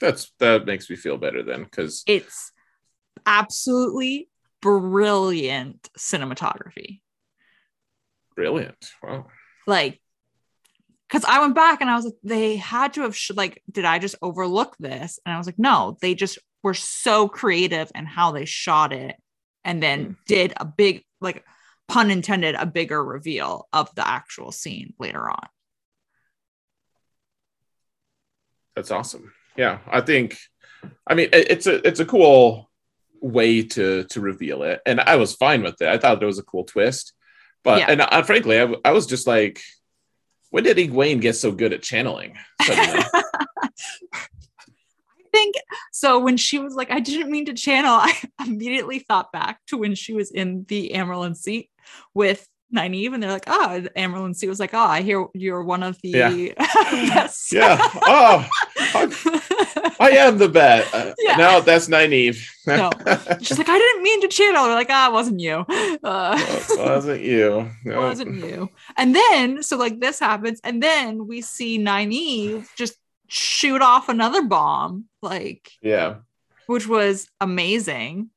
[0.00, 2.52] That's that makes me feel better then because it's
[3.26, 4.28] absolutely
[4.60, 7.00] brilliant cinematography
[8.34, 8.90] brilliant.
[9.02, 9.26] Wow.
[9.66, 10.00] like
[11.08, 13.84] because I went back and I was like, they had to have sh- like, did
[13.84, 15.18] I just overlook this?
[15.26, 19.16] And I was like, no, they just were so creative in how they shot it,
[19.64, 20.12] and then Hmm.
[20.26, 21.44] did a big like
[21.88, 25.46] pun intended a bigger reveal of the actual scene later on.
[28.74, 29.32] That's awesome.
[29.56, 30.36] Yeah, I think.
[31.06, 32.70] I mean, it- it's a it's a cool
[33.20, 35.88] way to to reveal it, and I was fine with it.
[35.88, 37.12] I thought it was a cool twist,
[37.62, 37.86] but Yeah.
[37.90, 39.60] and uh, frankly, I was just like,
[40.50, 42.36] when did Egwene get so good at channeling?
[45.32, 45.54] Think
[45.92, 46.18] so.
[46.18, 48.12] When she was like, I didn't mean to channel, I
[48.46, 51.70] immediately thought back to when she was in the Amyrlin seat
[52.14, 55.82] with Nynaeve, and they're like, oh, the seat was like, oh, I hear you're one
[55.82, 56.30] of the Yeah.
[56.56, 57.52] best.
[57.52, 57.76] yeah.
[58.06, 58.48] Oh,
[60.00, 60.88] I am the bet.
[60.92, 61.36] Uh, Yeah.
[61.36, 62.44] No, that's Nynaeve.
[62.66, 62.90] No.
[63.42, 64.64] She's like, I didn't mean to channel.
[64.64, 65.64] We're like, ah, it wasn't you.
[65.68, 67.70] Uh, it wasn't you.
[67.84, 68.70] it wasn't you.
[68.96, 72.96] And then, so like this happens, and then we see Nynaeve just
[73.32, 76.16] shoot off another bomb, like, Yeah.
[76.66, 78.30] which was amazing.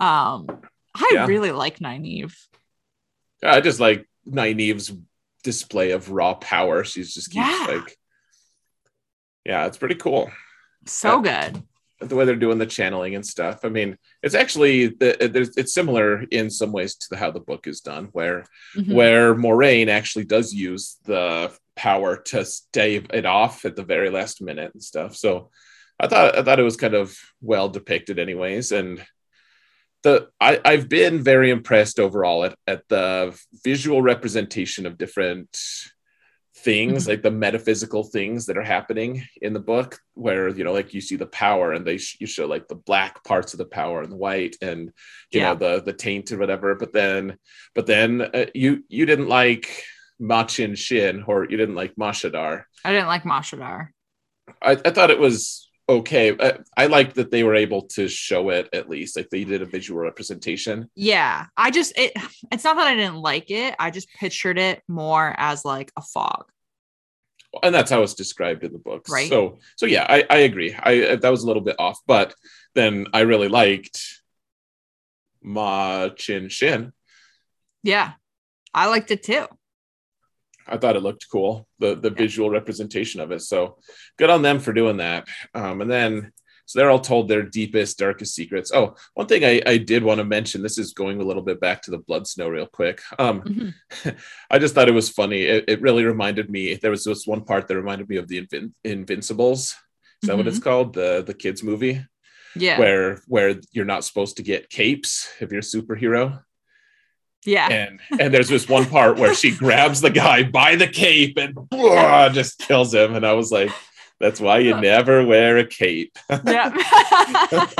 [0.00, 0.46] Um,
[0.94, 1.26] I Yeah.
[1.26, 2.34] really like Nynaeve.
[3.42, 4.92] Yeah, I just like Nynaeve's
[5.44, 6.82] display of raw power.
[6.84, 7.66] She's just keeps Yeah.
[7.68, 7.96] like,
[9.44, 10.30] yeah, it's pretty cool.
[10.86, 11.62] So good.
[12.00, 13.62] the way they're doing the channeling and stuff.
[13.62, 17.82] I mean, it's actually the, it's similar in some ways to how the book is
[17.82, 18.94] done, where Mhm.
[18.94, 21.52] where Moiraine actually does use the
[21.88, 25.16] power to stave it off at the very last minute and stuff.
[25.16, 25.30] So
[25.98, 27.06] I thought I thought it was kind of
[27.40, 29.04] well depicted, anyways, and.
[30.02, 35.54] The, I, I've been very impressed overall at, at the visual representation of different
[36.56, 37.08] things Mhm.
[37.08, 41.00] like the metaphysical things that are happening in the book where you know like you
[41.08, 44.02] see the power and they sh- you show like the black parts of the power
[44.02, 44.80] and the white and
[45.32, 45.48] you Yeah.
[45.52, 47.36] know the the taint or whatever but then
[47.76, 49.66] but then uh, you you didn't like
[50.20, 53.88] Machin Shin or you didn't like Mashadar I didn't like Mashadar.
[54.62, 58.50] I, I thought it was okay I, I liked that they were able to show
[58.50, 62.12] it at least like they did a visual representation Yeah, I just it.
[62.52, 63.74] It's not that I didn't like it.
[63.78, 66.44] I just pictured it more as like a fog.
[67.64, 69.28] and that's how it's described in the books Right.
[69.28, 72.34] so so yeah i i agree i that was a little bit off but
[72.76, 73.98] then i really liked
[75.42, 76.92] Machin Shin
[77.82, 78.12] Yeah,
[78.74, 79.46] I liked it too.
[80.70, 83.76] I thought it looked cool the the visual representation of it so
[84.18, 86.32] good on them for doing that um and then
[86.66, 90.18] so they're all told their deepest darkest secrets oh one thing i i did want
[90.18, 93.00] to mention this is going a little bit back to the blood snow real quick
[93.18, 93.74] um Mhm.
[94.50, 95.42] I just thought it was funny.
[95.42, 96.74] It, it really reminded me.
[96.74, 99.74] There was this one part that reminded me of the Invin- Invincibles.
[100.22, 100.92] Is that what it's called?
[100.94, 102.04] The the kids movie
[102.54, 106.42] Yeah, where where you're not supposed to get capes if you're a superhero.
[107.46, 111.38] Yeah, And and there's this one part where she grabs the guy by the cape
[111.38, 113.14] and blah, just kills him.
[113.14, 113.70] And I was like,
[114.18, 116.16] that's why you never wear a cape.
[116.46, 116.70] yeah.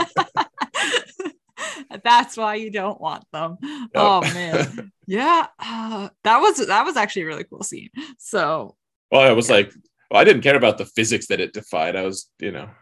[2.05, 3.57] That's why you don't want them.
[3.95, 5.47] Oh man, yeah.
[5.59, 7.91] Uh, that was that was actually a really cool scene.
[8.19, 8.77] So
[9.11, 9.57] Well, I was Yeah.
[9.57, 9.73] like,
[10.11, 11.97] well, I didn't care about the physics that it defied.
[11.97, 12.73] I was, you know, I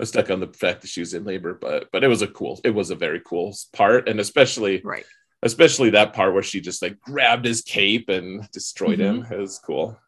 [0.00, 2.26] was stuck on the fact that she was in labor, but but it was a
[2.26, 5.04] cool, it was a very cool part, and especially right,
[5.42, 9.26] especially that part where she just like grabbed his cape and destroyed him.
[9.30, 9.98] It was cool.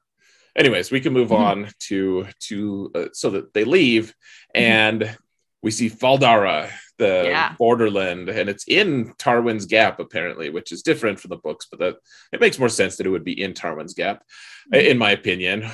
[0.56, 1.38] Anyways, we can move Mhm.
[1.38, 4.08] on to to uh, so that they leave,
[4.54, 4.60] Mhm.
[4.60, 5.18] and
[5.62, 7.54] we see Fal Dara, the Yeah.
[7.58, 11.96] borderland, and it's in Tarwin's Gap apparently, which is different from the books, but that
[12.32, 14.24] it makes more sense that it would be in Tarwin's Gap,
[14.72, 14.84] Mhm.
[14.90, 15.70] in my opinion.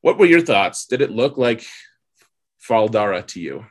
[0.00, 0.86] What were your thoughts?
[0.86, 1.64] Did it look like
[2.58, 3.66] Fal Dara to you?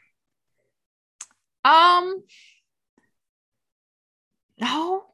[1.65, 2.23] um,
[4.59, 5.13] no.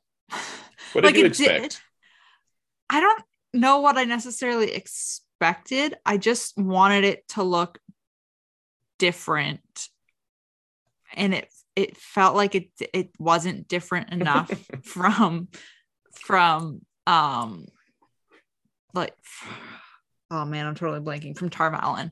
[0.93, 1.77] What did Like you it did-
[2.89, 5.95] I don't know what I necessarily expected.
[6.06, 7.79] I just wanted it to look
[8.99, 9.89] different.
[11.15, 14.51] And it it felt like it it wasn't different enough
[14.84, 15.47] from
[16.13, 17.65] from um
[18.93, 19.15] like
[20.32, 22.12] oh man, I'm totally blanking from Tar Valon.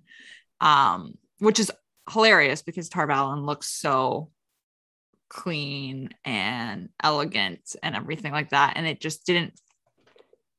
[0.60, 1.72] Um which is
[2.12, 4.30] hilarious because Tar Valon looks so
[5.32, 9.54] clean and elegant and everything like that and it just didn't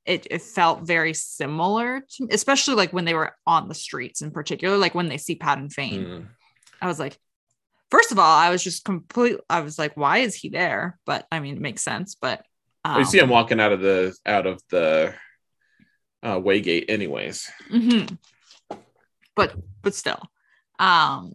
[0.07, 4.31] it, it felt very similar to especially like when they were on the streets in
[4.31, 6.27] particular like when they see Padan Fain Mm.
[6.81, 7.19] i was like
[7.91, 11.27] first of all i was just complete i was like why is he there but
[11.31, 12.43] i mean it makes sense but
[12.87, 15.15] um, you see him walking out of the out of the
[16.23, 17.51] uh, waygate, anyways.
[17.71, 18.17] mhm.
[19.37, 20.21] but but still
[20.79, 21.35] um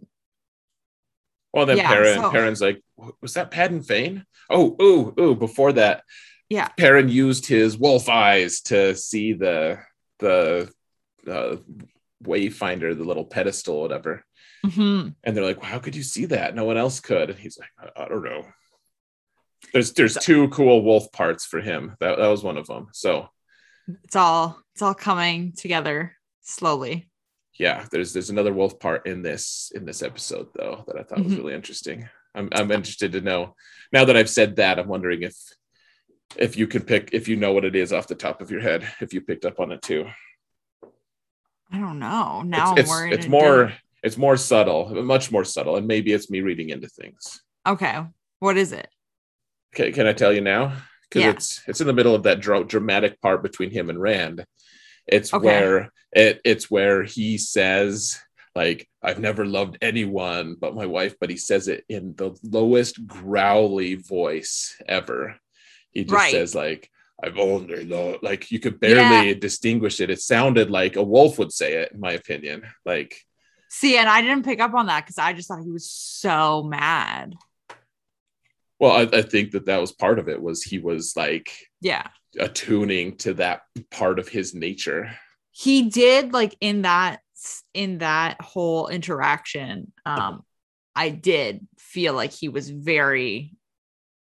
[1.52, 2.82] Well, then Yeah, Perrin, so- Perrin's like,
[3.20, 4.24] was that Padan Fain?
[4.50, 5.34] Oh, ooh, ooh.
[5.34, 6.02] Before that,
[6.48, 9.78] yeah Perrin used his wolf eyes to see the
[10.18, 10.70] the
[11.26, 11.56] uh,
[12.24, 14.24] wayfinder, the little pedestal, whatever.
[14.64, 15.14] mhm.
[15.22, 16.54] And they're like, well, "How could you see that?
[16.54, 18.46] No one else could." And he's like, "I, I don't know."
[19.72, 21.96] There's there's So- two cool wolf parts for him.
[22.00, 22.88] That that was one of them.
[22.92, 23.28] So
[24.04, 27.07] it's all it's all coming together slowly
[27.58, 31.24] yeah, there's there's another wolf part in this in this episode though that I thought
[31.24, 31.38] was Mhm.
[31.38, 32.08] really interesting.
[32.34, 33.54] I'm I'm interested to know.
[33.92, 35.34] Now that I've said that, I'm wondering if
[36.36, 38.60] if you can pick if you know what it is off the top of your
[38.60, 40.06] head, if you picked up on it too.
[41.70, 43.80] i don't know now i'm it's worried it's, it's more didn't.
[44.02, 47.42] it's more subtle, much more subtle, and maybe it's me reading into things.
[47.66, 48.04] okay
[48.38, 48.88] what is it
[49.74, 50.72] Okay, can I tell you now?
[51.02, 51.30] Because Yeah.
[51.32, 54.46] it's it's in the middle of that dra- dramatic part between him and Rand.
[55.08, 55.44] It's Okay.
[55.44, 58.18] where it it's where he says
[58.54, 63.06] like I've never loved anyone but my wife, but he says it in the lowest
[63.06, 65.36] growly voice ever.
[65.92, 66.30] He just Right.
[66.30, 66.90] says like
[67.22, 70.10] I've only loved like you could barely distinguish it.
[70.10, 72.62] It sounded like a wolf would say it, in my opinion.
[72.84, 73.14] Like
[73.70, 76.62] See, and I didn't pick up on that because I just thought he was so
[76.62, 77.34] mad.
[78.80, 82.06] well, I, I think that that was part of it was he was like Yeah.
[82.38, 85.10] Attuning to that part of his nature.
[85.50, 87.20] He did like in that
[87.74, 89.92] in that whole interaction.
[90.04, 90.42] Um,
[90.94, 93.56] I did feel like he was very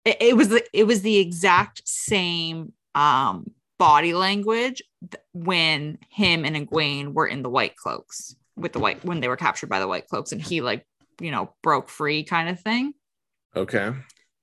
[0.05, 4.81] it, it was the it was the exact same um body language
[5.33, 9.37] when him and Egwene were in the white cloaks with the white when they were
[9.37, 10.85] captured by the white cloaks and he like
[11.21, 12.93] you know broke free kind of thing.
[13.55, 13.93] Okay.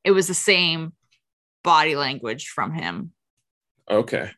[0.05, 0.93] It was the same
[1.63, 3.13] body language from him.
[3.91, 4.31] Okay.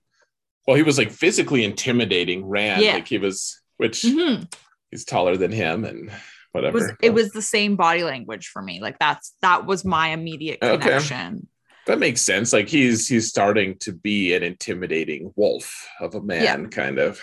[0.67, 2.83] well, he was like physically intimidating Rand.
[2.83, 2.95] Yeah.
[2.95, 4.53] Like he was, which Mhm.
[4.91, 6.15] he's taller than him and It
[6.53, 6.75] whatever.
[6.79, 8.81] was it was the same body language for me.
[8.81, 10.79] Like that's that was my immediate Okay.
[10.83, 11.49] connection.
[11.87, 12.53] that makes sense.
[12.53, 17.19] Like he's he's starting to be an intimidating wolf of a man, kind of.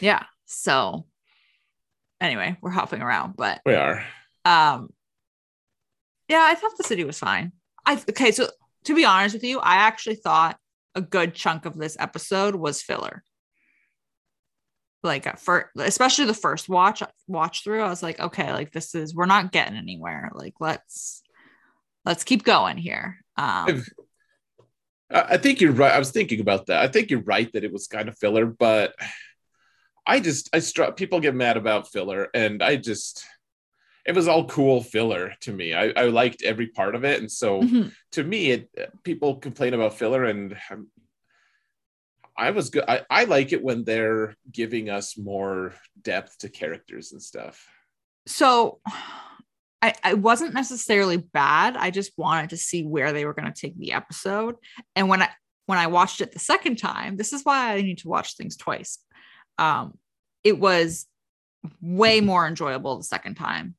[0.00, 0.24] Yeah.
[0.46, 1.06] So
[2.20, 4.02] anyway, we're hopping around, but We are.
[4.46, 4.88] um
[6.28, 7.52] yeah, I thought the city was fine.
[7.84, 8.48] I okay, so
[8.84, 10.58] to be honest with you, I actually thought
[10.94, 13.22] a good chunk of this episode was filler.
[15.02, 19.14] Like first, especially the first watch watch through, I was like, okay, like this is
[19.14, 20.30] we're not getting anywhere.
[20.32, 21.22] Like let's
[22.04, 23.18] let's keep going here.
[23.36, 23.84] Um
[25.10, 25.92] I think you're right.
[25.92, 26.82] I was thinking about that.
[26.82, 28.94] I think you're right that it was kind of filler, but
[30.06, 33.24] I just I struck people get mad about filler, and I just
[34.04, 35.74] it was all cool filler to me.
[35.74, 37.92] I, I liked every part of it, and so mhm.
[38.12, 38.70] to me, it
[39.02, 40.56] people complain about filler, and
[42.36, 42.84] I was good.
[42.88, 47.66] I, I like it when they're giving us more depth to characters and stuff.
[48.26, 48.80] so
[49.82, 51.76] I, I wasn't necessarily bad.
[51.76, 54.54] I just wanted to see where they were going to take the episode.
[54.94, 55.30] And when I
[55.66, 58.56] when I watched it the second time, this is why I need to watch things
[58.56, 58.98] twice.
[59.58, 59.98] Um,
[60.44, 61.06] it was
[61.80, 63.74] way more enjoyable the second time.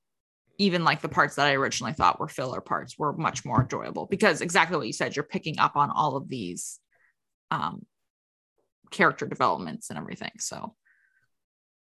[0.59, 4.05] Even like the parts that I originally thought were filler parts were much more enjoyable
[4.05, 6.79] because exactly what you said, you're picking up on all of these
[7.49, 7.85] um,
[8.91, 10.31] character developments and everything.
[10.39, 10.75] So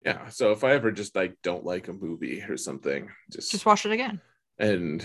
[0.04, 0.28] Yeah.
[0.28, 3.86] So if I ever just like don't like a movie or something, just, just watch
[3.86, 4.20] it again.
[4.58, 5.04] and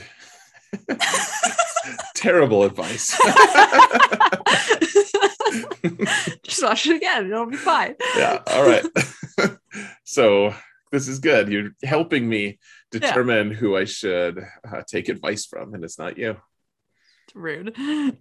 [2.15, 3.17] terrible advice.
[6.43, 7.25] just watch it again.
[7.27, 7.95] It'll be fine.
[8.17, 8.41] yeah.
[8.47, 8.85] All right.
[10.03, 10.53] so
[10.91, 11.49] this is good.
[11.49, 12.59] You're helping me
[12.99, 16.37] determine who I should uh, take advice from, and it's not you.
[17.27, 17.75] It's rude.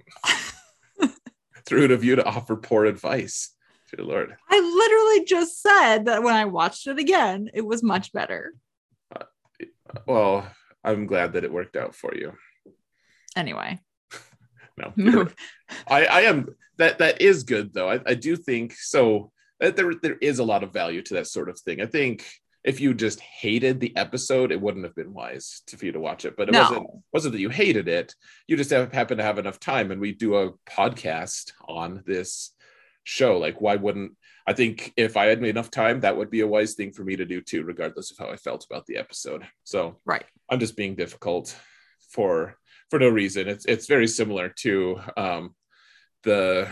[1.63, 3.55] It's rude of you to offer poor advice.
[3.95, 4.37] Dear Lord.
[4.51, 8.55] I literally just said that when I watched it again, it was much better.
[10.07, 10.51] Well,
[10.83, 12.33] I'm glad that it worked out for you.
[13.37, 13.79] Anyway,
[14.97, 15.29] No,
[15.87, 17.91] I, I am that that is good though.
[17.91, 19.31] I, I do think so.
[19.61, 21.81] That there there is a lot of value to that sort of thing.
[21.81, 22.27] I think
[22.65, 26.01] if you just hated the episode, it wouldn't have been wise to, for you to
[26.01, 26.37] watch it.
[26.37, 26.63] But it No.
[26.63, 28.15] wasn't wasn't that you hated it.
[28.47, 32.51] You just have, happen to have enough time, and we do a podcast on this
[33.05, 33.39] show.
[33.39, 36.75] Like, why wouldn't I think if I had enough time, that would be a wise
[36.75, 39.47] thing for me to do too, regardless of how I felt about the episode.
[39.65, 40.25] So right.
[40.51, 41.57] I'm just being difficult
[42.11, 42.57] for
[42.91, 43.49] for no reason.
[43.49, 45.55] It's it's very similar to um,
[46.25, 46.69] the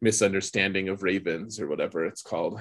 [0.00, 2.60] misunderstanding of ravens or whatever it's called.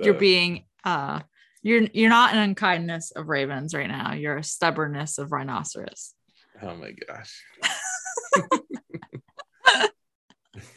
[0.00, 1.20] You're being uh
[1.62, 4.14] you're you're not an unkindness of ravens right now.
[4.14, 6.14] You're a stubbornness of rhinoceros.
[6.62, 7.42] oh my gosh.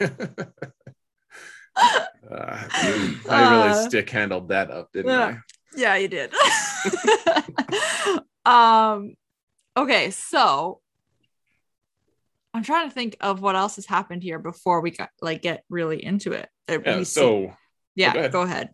[2.30, 5.36] I really Uh, stick handled that up, didn't yeah.
[5.74, 6.32] Yeah, you did.
[8.44, 9.14] um
[9.76, 10.80] okay, so
[12.54, 15.64] I'm trying to think of what else has happened here before we got like get
[15.70, 16.48] really into it.
[16.68, 16.78] I?
[16.84, 17.54] Yeah, so
[17.94, 18.32] yeah, go ahead.
[18.32, 18.70] go ahead.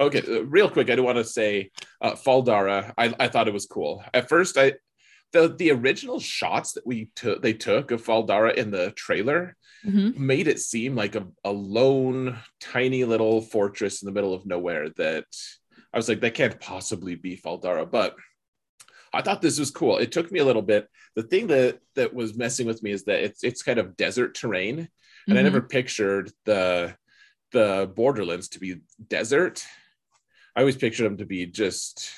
[0.00, 2.94] Okay, uh, real quick, I do want to say, uh, Fal Dara.
[2.96, 4.02] I, I thought it was cool.
[4.14, 4.74] At first, I
[5.32, 9.56] the the original shots that we took they took of Fal Dara in the trailer
[9.86, 10.14] Mhm.
[10.18, 14.90] made it seem like a, a lone, tiny little fortress in the middle of nowhere.
[14.96, 15.24] That
[15.92, 17.86] I was like, that can't possibly be Fal Dara.
[17.86, 18.14] But
[19.12, 19.96] I thought this was cool.
[19.98, 20.86] It took me a little bit.
[21.16, 24.34] The thing that that was messing with me is that it's it's kind of desert
[24.34, 24.88] terrain,
[25.28, 25.44] and I Mhm.
[25.44, 26.96] never pictured the
[27.52, 29.64] the borderlands to be desert
[30.56, 32.10] i always pictured them to be just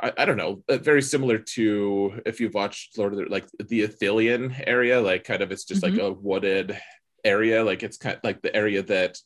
[0.00, 3.46] i, I don't know uh, very similar to if you've watched lord of the like
[3.68, 6.78] the Ithilien area like kind of it's just like a wooded
[7.24, 9.18] area like it's kind of like the area that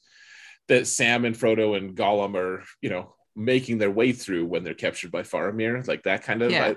[0.68, 4.74] that sam and frodo and gollum are you know making their way through when they're
[4.74, 6.64] captured by faramir like that kind of Yeah.
[6.66, 6.76] I-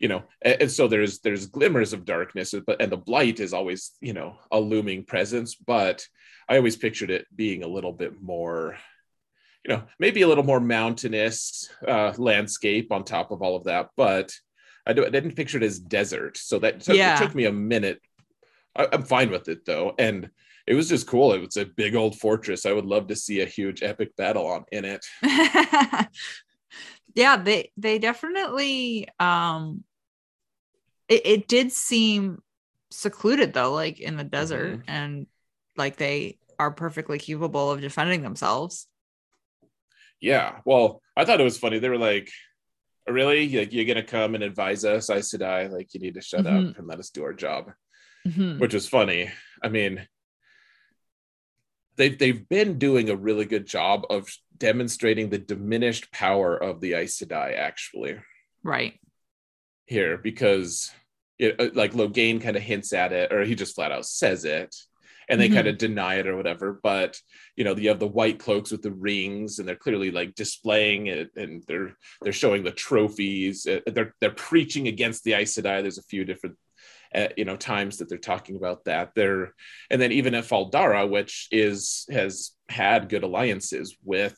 [0.00, 3.52] you know and, and so there's there's glimmers of darkness but and the blight is
[3.52, 6.06] always you know a looming presence but
[6.48, 8.76] i always pictured it being a little bit more
[9.68, 13.90] you know maybe a little more mountainous uh, landscape on top of all of that
[13.96, 14.34] but
[14.86, 16.38] i, do, I didn't picture it as desert.
[16.38, 17.18] So that took, Yeah.
[17.18, 18.00] took me a minute.
[18.74, 19.94] I, i'm fine with it though.
[19.98, 20.30] And
[20.66, 21.32] it was just cool.
[21.32, 22.66] It was a big old fortress.
[22.66, 25.04] I would love to see a huge epic battle on in it.
[27.14, 29.82] Yeah they they definitely um
[31.08, 32.42] it, it did seem
[32.90, 35.26] secluded though like in the desert and
[35.76, 38.86] like they are perfectly capable of defending themselves
[40.20, 40.60] Yeah.
[40.64, 41.78] Well, I thought it was funny.
[41.78, 42.30] They were like,
[43.08, 43.48] "Oh, really?
[43.56, 45.70] Like, you're going to come and advise us, Aes Sedai?
[45.70, 47.72] Like, you need to shut up and let us do our job,
[48.26, 48.58] Mhm.
[48.58, 49.30] which was funny.
[49.62, 50.06] I mean,
[51.96, 56.94] they've they've been doing a really good job of demonstrating the diminished power of the
[56.94, 58.18] Aes Sedai actually
[58.62, 58.98] Right.
[59.86, 60.90] here because
[61.38, 64.44] it, uh, like Logain kind of hints at it or he just flat out says
[64.44, 64.74] it
[65.28, 65.54] and they Mhm.
[65.54, 67.20] kind of deny it or whatever but
[67.56, 71.06] you know you have the white cloaks with the rings and they're clearly like displaying
[71.06, 75.82] it and they're they're showing the trophies Uh, they're they're preaching against the Aes Sedai
[75.82, 76.56] there's a few different
[77.14, 79.54] uh, you know times that they're talking about that they're
[79.90, 84.36] and then even at Fal Dara which is has had good alliances with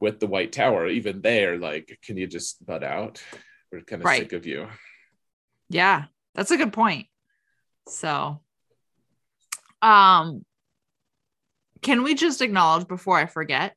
[0.00, 3.22] with the White Tower even there like can you just butt out
[3.70, 4.20] we're kind of Right.
[4.22, 4.68] sick of you
[5.70, 7.06] Yeah, that's a good point.
[7.88, 8.40] So,
[9.82, 10.44] um,
[11.82, 13.74] can we just acknowledge before I forget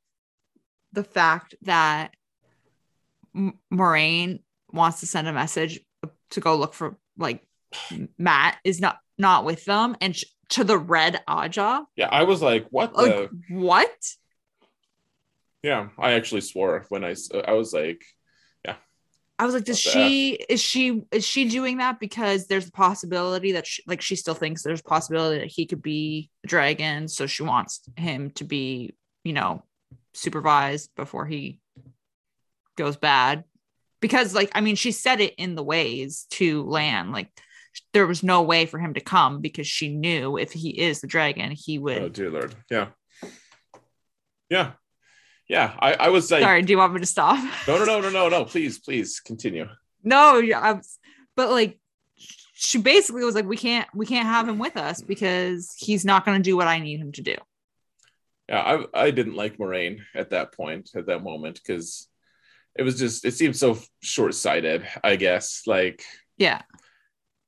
[0.94, 2.12] the fact that
[3.36, 4.42] M- Moiraine
[4.72, 5.82] wants to send a message
[6.32, 7.44] to go look for like
[8.18, 11.86] Mat is not not with them and sh- to the red Ajah.
[11.96, 13.90] yeah I was like what the what?
[15.64, 17.16] Yeah, I actually swore when I
[17.48, 18.06] I was like,
[19.38, 23.54] I was like, does she is she is she doing that because there's a possibility
[23.54, 27.10] that she, like she still thinks there's a possibility that he could be a dragon,
[27.10, 29.62] so she wants him to be, you know,
[30.14, 31.60] supervised before he
[32.78, 33.44] goes bad.
[34.00, 37.30] Because like I mean, she said it in the ways to Lan, like
[37.94, 41.08] there was no way for him to come because she knew if he is the
[41.08, 41.98] dragon, he oh, would.
[41.98, 42.88] oh dear lord, yeah,
[44.50, 44.72] yeah,
[45.48, 45.74] yeah.
[45.80, 47.38] I I was like, Sorry, do you want me to stop?
[47.68, 48.46] no, no, no, no, no, no.
[48.56, 49.68] Please, please continue.
[50.04, 51.00] No, yeah, I was,
[51.36, 51.80] but like
[52.54, 56.26] she basically was like, we can't, we can't have him with us because he's not
[56.26, 57.36] going to do what I need him to do.
[58.48, 62.08] Yeah, I I didn't like Moiraine at that point at that moment because
[62.76, 64.88] it was just it seemed so short sighted.
[65.04, 66.04] I guess like
[66.38, 66.62] Yeah,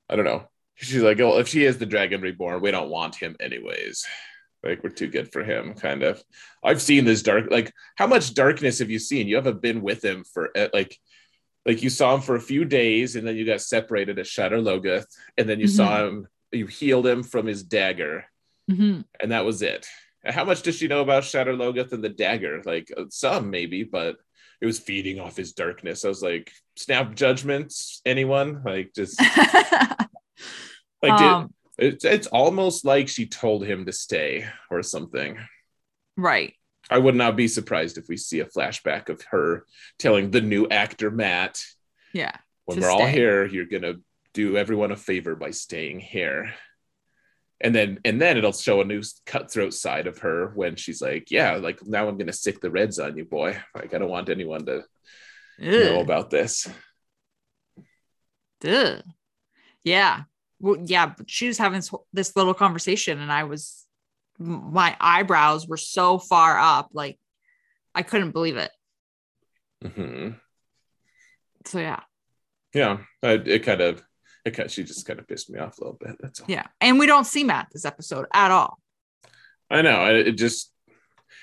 [0.08, 0.48] I don't know.
[0.74, 4.06] She's like, oh, if she is the Dragon Reborn, we don't want him anyways.
[4.62, 6.22] Like we're too good for him, kind of.
[6.64, 7.50] I've seen this dark.
[7.50, 9.28] Like, how much darkness have you seen?
[9.28, 10.96] You haven't been with him for uh, like,
[11.64, 14.60] like you saw him for a few days, and then you got separated at Shadar
[14.62, 15.06] Logoth,
[15.36, 16.26] and then you saw him.
[16.50, 18.24] You healed him from his dagger,
[18.70, 19.04] Mhm.
[19.20, 19.86] and that was it.
[20.24, 22.62] And how much does she know about Shadar Logoth and the dagger?
[22.64, 24.16] Like uh, some, maybe, but
[24.60, 26.04] it was feeding off his darkness.
[26.04, 28.62] I was like, snap judgments, anyone?
[28.64, 29.20] Like, just
[31.02, 35.38] like, did, um, it's it's almost like she told him to stay or something.
[36.16, 36.54] right.
[36.90, 39.66] I would not be surprised if we see a flashback of her
[39.98, 41.60] telling the new actor Mat,
[42.14, 42.34] Yeah.
[42.64, 43.96] "When we're all here, you're gonna
[44.32, 46.54] do everyone a favor by staying here."
[47.60, 51.30] And then and then it'll show a new cutthroat side of her when she's like,
[51.30, 53.60] "Yeah, like now I'm gonna sick the reds on you, boy.
[53.74, 54.84] Like I don't want anyone to
[55.58, 56.66] know about this."
[58.64, 59.02] Ugh.
[59.84, 60.22] Yeah.
[60.60, 63.84] Well, yeah, but she was having this, this little conversation, and I was,
[64.38, 67.18] my eyebrows were so far up, like
[67.94, 68.70] I couldn't believe it.
[69.84, 70.30] hmm
[71.64, 72.00] So yeah,
[72.74, 74.02] Yeah, I, it kind of,
[74.44, 76.16] it kind she just kind of pissed me off a little bit.
[76.20, 76.46] That's all.
[76.48, 78.78] yeah, and we don't see Mat this episode at all.
[79.70, 80.06] I know.
[80.14, 80.72] It, it just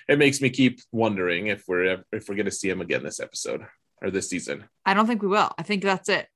[0.07, 3.65] it makes me keep wondering if we're if we're gonna see him again this episode
[4.01, 4.65] or this season.
[4.85, 5.51] I don't think we will.
[5.57, 6.27] I think that's it.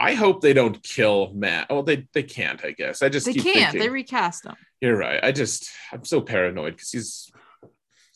[0.00, 1.66] I hope they don't kill Mat.
[1.68, 2.64] Oh, they they can't.
[2.64, 3.02] I guess.
[3.02, 3.54] I just They keep can't.
[3.72, 4.56] thinking- They recast him.
[4.80, 5.22] You're right.
[5.22, 7.30] I just I'm so paranoid because he's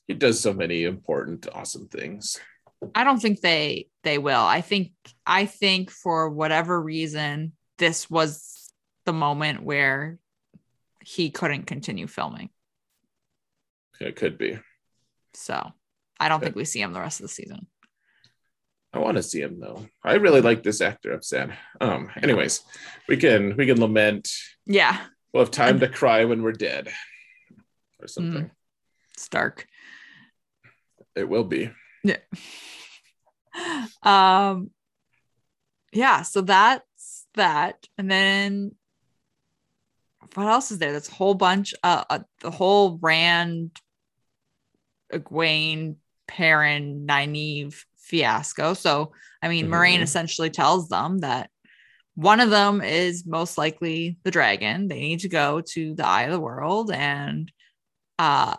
[0.08, 2.40] he does so many important, awesome things.
[2.94, 4.40] I don't think they they will.
[4.40, 4.92] I think
[5.26, 8.72] I think for whatever reason this was
[9.04, 10.18] the moment where
[11.04, 12.48] he couldn't continue filming.
[14.00, 14.58] It could be.
[15.34, 15.72] So
[16.18, 17.66] I don't think we see him the rest of the season.
[18.94, 19.86] I want to see him though.
[20.04, 21.12] I really like this actor.
[21.12, 21.56] I'm sad.
[21.80, 22.10] Um.
[22.22, 22.62] Anyways,
[23.08, 24.28] we can we can lament.
[24.66, 24.98] Yeah,
[25.32, 26.88] We'll have time to cry when we're dead,
[28.00, 28.52] or something.
[29.14, 29.66] it's dark.
[31.16, 31.70] It will be.
[32.04, 32.18] Yeah.
[34.02, 34.70] Um
[35.92, 37.86] yeah, so that's that.
[37.98, 38.76] And then
[40.34, 40.92] what else is there?
[40.92, 43.80] That's a whole bunch uh, uh the whole Rand
[45.12, 48.74] Egwene Perrin Nynaeve fiasco.
[48.74, 50.02] So I mean Moiraine Mhm.
[50.02, 51.50] essentially tells them that
[52.14, 54.88] one of them is most likely the dragon.
[54.88, 57.50] They need to go to the eye of the world and
[58.18, 58.56] uh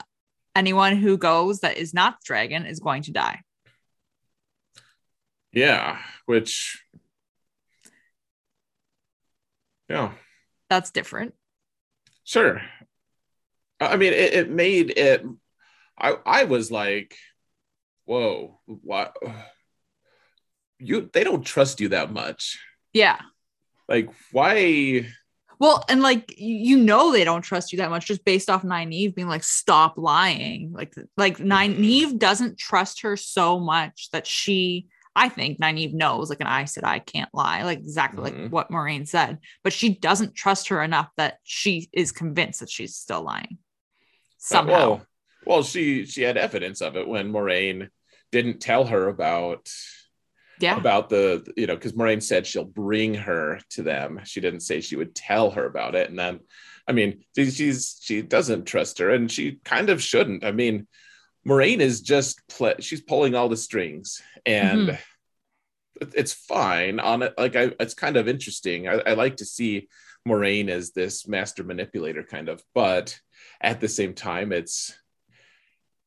[0.56, 3.42] anyone who goes that is not the dragon is going to die.
[5.54, 6.00] Yeah.
[6.26, 6.84] Which.
[9.90, 10.14] Yeah.
[10.70, 11.34] That's different.
[12.24, 12.62] Sure.
[13.80, 15.24] I I mean, it, it made it.
[15.98, 17.16] I I was like,
[18.06, 19.10] "Whoa, why?
[20.80, 22.60] You they don't trust you that much.
[22.94, 23.20] Yeah.
[23.88, 25.08] Like, why?
[25.60, 29.16] Well, and like you know they don't trust you that much just based off Nynaeve
[29.16, 30.72] being like, stop lying.
[30.74, 36.42] Like like Nynaeve doesn't trust her so much that she I think Nynaeve knows, like
[36.42, 38.42] an I said I can't lie, like exactly Mhm.
[38.44, 42.70] like what Moiraine said, but she doesn't trust her enough that she is convinced that
[42.70, 43.58] she's still lying.
[44.38, 44.74] Somehow.
[44.74, 45.06] Uh, well,
[45.46, 47.90] well, she she had evidence of it when Moiraine
[48.32, 49.70] didn't tell her about
[50.60, 50.78] yeah.
[50.78, 54.22] about the you know because Moiraine said she'll bring her to them.
[54.24, 56.40] She didn't say she would tell her about it, and then
[56.88, 60.44] I mean she- she's she doesn't trust her, and she kind of shouldn't.
[60.44, 60.88] I mean,
[61.48, 64.90] Moiraine is just pl- she's pulling all the strings, and mm-hmm.
[64.90, 67.34] it- it's fine on it.
[67.38, 68.88] Like I, it's kind of interesting.
[68.88, 69.88] I, I like to see
[70.28, 73.18] Moiraine as this master manipulator, kind of, but
[73.62, 74.94] at the same time, it's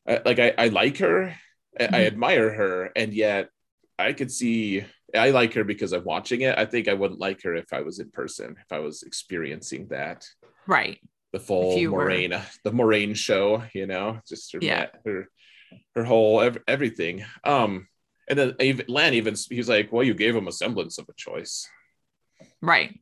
[0.09, 1.35] I- like I, I like her,
[1.79, 3.51] I, I admire her, and yet
[3.99, 4.85] I could see
[5.15, 6.59] I like her because I'm watching it.
[6.59, 9.89] I think I wouldn't like her if I was in person, if I was experiencing
[9.89, 10.27] that
[10.67, 10.99] Right.
[11.33, 14.89] the full you were- Moiraine, the Moiraine show, you know, just her, Yeah.
[15.07, 15.29] her,
[15.95, 17.25] her whole ev- everything.
[17.45, 17.89] Um,
[18.29, 21.15] and then even Lan even he's like, well, you gave him a semblance of a
[21.17, 21.67] choice,
[22.61, 22.99] Right.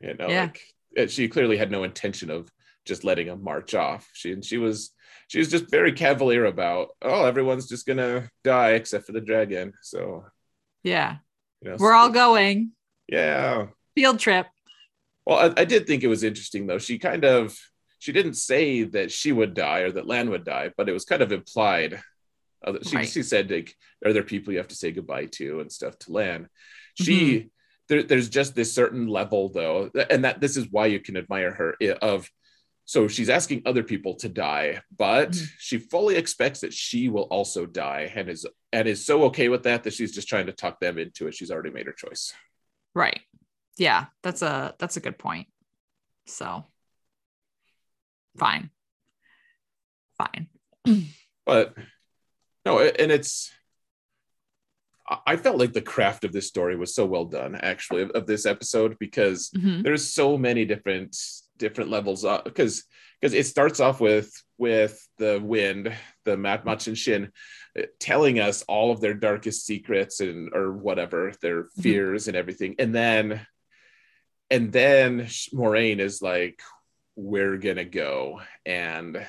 [0.00, 0.42] you know, Yeah.
[0.42, 0.62] like
[0.98, 2.50] uh, she clearly had no intention of
[2.84, 4.08] just letting him march off.
[4.14, 4.92] She and she was
[5.28, 9.72] she was just very cavalier about, oh, everyone's just gonna die except for the dragon.
[9.82, 10.24] So
[10.82, 11.16] Yeah.
[11.62, 12.72] you know, We're all going.
[13.08, 13.66] yeah.
[13.94, 14.46] Field trip.
[15.24, 16.78] Well, I, I did think it was interesting though.
[16.78, 17.56] She kind of
[17.98, 21.04] she didn't say that she would die or that Lan would die, but it was
[21.06, 22.00] kind of implied.
[22.82, 23.08] She, Right.
[23.08, 23.74] she said, like,
[24.04, 26.48] "Are there people you have to say goodbye to and stuff to Lan?"
[26.94, 27.46] She mm-hmm.
[27.88, 31.52] there, there's just this certain level though, and that this is why you can admire
[31.52, 31.76] her.
[31.80, 32.28] Eh, of
[32.86, 35.48] so she's asking other people to die, but Mhm.
[35.58, 39.64] she fully expects that she will also die, and is and is so okay with
[39.64, 41.34] that that she's just trying to talk them into it.
[41.34, 42.32] She's already made her choice.
[42.94, 43.20] Right.
[43.76, 45.48] Yeah, that's a that's a good point.
[46.26, 46.64] So
[48.38, 48.70] fine.
[50.16, 50.48] Fine.
[51.44, 51.74] but
[52.64, 53.52] no and it's
[55.26, 58.26] I- felt like the craft of this story was so well done actually of, of
[58.26, 59.82] this episode because Mhm.
[59.84, 61.16] there's so many different
[61.58, 62.84] different levels up because
[63.20, 65.92] because it starts off with with the wind
[66.24, 67.32] the Mat and Shin
[67.78, 71.82] uh, telling us all of their darkest secrets and or whatever their Mhm.
[71.82, 73.46] fears and everything and then
[74.50, 75.20] and then
[75.52, 76.60] Moiraine is like
[77.16, 79.26] we're gonna go and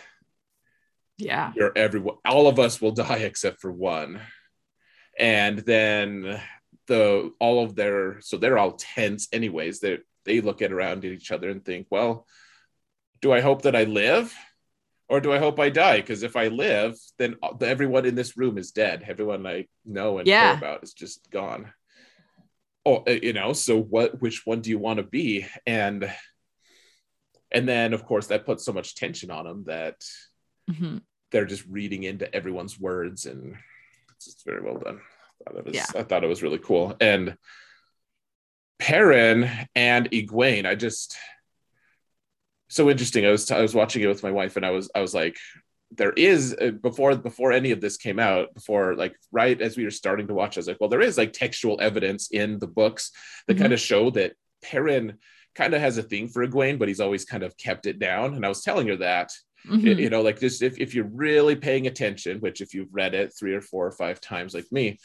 [1.18, 1.54] Yeah.
[1.56, 4.22] you're everyone all of us will die except for one
[5.18, 6.40] and then
[6.88, 11.12] the all of their so they're all tense anyways they they look at around at
[11.12, 12.28] each other and think well
[13.22, 14.32] do i hope that i live
[15.10, 18.58] or do i hope i die because if i live then everyone in this room
[18.60, 20.50] is dead everyone i know and Yeah.
[20.50, 21.72] care about is just gone
[22.86, 26.12] oh uh, you know so what which one do you want to be and
[27.52, 29.96] and then of course that puts so much tension on them that
[30.70, 31.02] Mhm.
[31.32, 33.56] they're just reading into everyone's words and
[34.16, 35.00] it's just very well done.
[35.00, 35.86] I thought it was, Yeah.
[35.96, 36.96] I thought it was really cool.
[37.00, 37.38] And
[38.80, 41.18] Perrin and Egwene, I just
[42.70, 43.26] so interesting.
[43.26, 45.38] I was I was watching it with my wife and I was I was like
[45.92, 49.86] there is uh, before before any of this came out before like right as we
[49.86, 52.68] were starting to watch I was like well there is like textual evidence in the
[52.68, 53.12] books
[53.48, 53.62] that Mhm.
[53.62, 55.14] kind of show that Perrin
[55.56, 58.34] kind of has a thing for Egwene but he's always kind of kept it down
[58.36, 59.32] and I was telling her that
[59.66, 59.82] Mhm.
[59.82, 63.16] you- you know like just if, if you're really paying attention which if you've read
[63.16, 65.00] it three or four or five times like me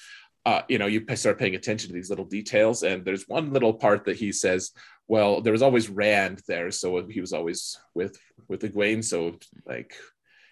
[0.45, 3.75] uh, you know you start paying attention to these little details and there's one little
[3.75, 4.73] part that he says
[5.09, 8.19] well there was always rand there so he was always with
[8.49, 9.95] with Egwene so like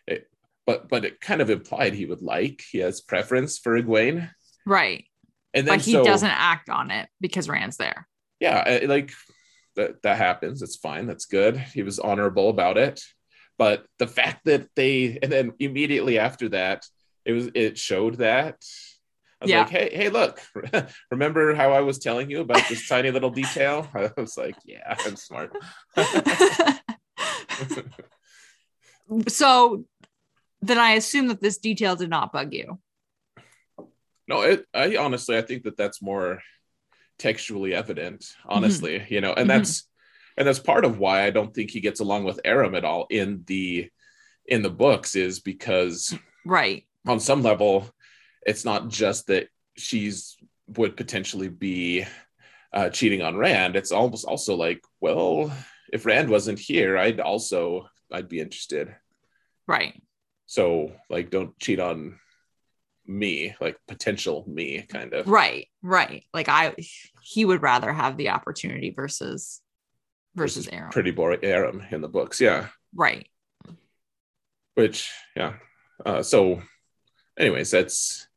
[0.07, 0.31] it,
[0.67, 4.31] but but it kind of implied he would like he has preference for Egwene.
[4.67, 5.07] Right.
[5.55, 8.07] and then But he so, doesn't act on it because Rand's there.
[8.39, 9.13] yeah like
[9.77, 10.63] that that happens.
[10.63, 11.07] It's fine.
[11.07, 11.57] That's good.
[11.57, 13.01] He was honorable about it.
[13.57, 16.85] But the fact that they and then immediately after that
[17.25, 18.57] it was it showed that
[19.45, 19.61] was Yeah.
[19.61, 20.41] like, hey, hey, look,
[21.11, 23.89] remember how I was telling you about this tiny little detail?
[23.95, 25.53] I was like, yeah, I'm smart.
[29.29, 29.85] so
[30.63, 32.79] then I assume that this detail did not bug you.
[34.29, 36.41] No, it, I honestly, I think that that's more
[37.19, 39.59] textually evident, honestly, you know, and Mhm.
[39.59, 39.87] that's
[40.37, 43.07] and that's part of why I don't think he gets along with Aram at all
[43.11, 43.91] in the
[44.47, 46.15] in the books is because
[46.45, 46.87] Right.
[47.07, 47.91] on some level,
[48.47, 50.37] it's not just that she's
[50.77, 52.07] would potentially be
[52.73, 53.77] uh, cheating on Rand.
[53.77, 55.53] It's almost also like, well,
[55.93, 58.95] if Rand wasn't here, I'd also I'd be interested.
[59.67, 60.01] Right.
[60.47, 62.19] So like, don't cheat on
[63.07, 65.27] me, like potential me, kind of.
[65.29, 65.69] Right.
[65.83, 66.25] Right.
[66.33, 66.75] Like I
[67.23, 69.61] he would rather have the opportunity versus
[70.35, 70.91] versus Aram.
[70.91, 72.41] Pretty boring Aram in the books.
[72.41, 72.69] Yeah.
[72.95, 73.27] Right.
[74.75, 75.55] Which, yeah.
[76.07, 76.63] Uh, so,
[77.39, 78.29] anyways, that's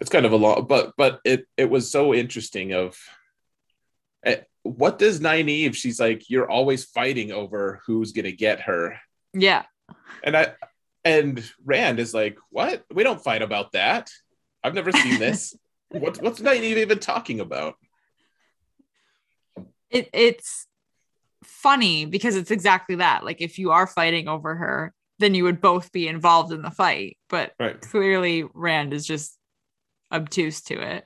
[0.00, 2.72] it's kind of a lot, but but it it was so interesting.
[2.72, 2.98] Of
[4.24, 5.74] eh, what does Nynaeve?
[5.74, 8.98] She's like, you're always fighting over who's gonna get her.
[9.32, 9.64] Yeah.
[10.22, 10.54] And I
[11.04, 12.84] and Rand is like, what?
[12.92, 14.10] We don't fight about that.
[14.62, 15.54] I've never seen this.
[15.88, 17.74] what what's Nynaeve even talking about?
[19.90, 20.66] It it's
[21.44, 23.24] funny because it's exactly that.
[23.24, 26.70] Like if you are fighting over her, then you would both be involved in the
[26.70, 27.16] fight.
[27.30, 27.80] But Right.
[27.80, 29.38] clearly Rand is just
[30.12, 31.04] obtuse to it.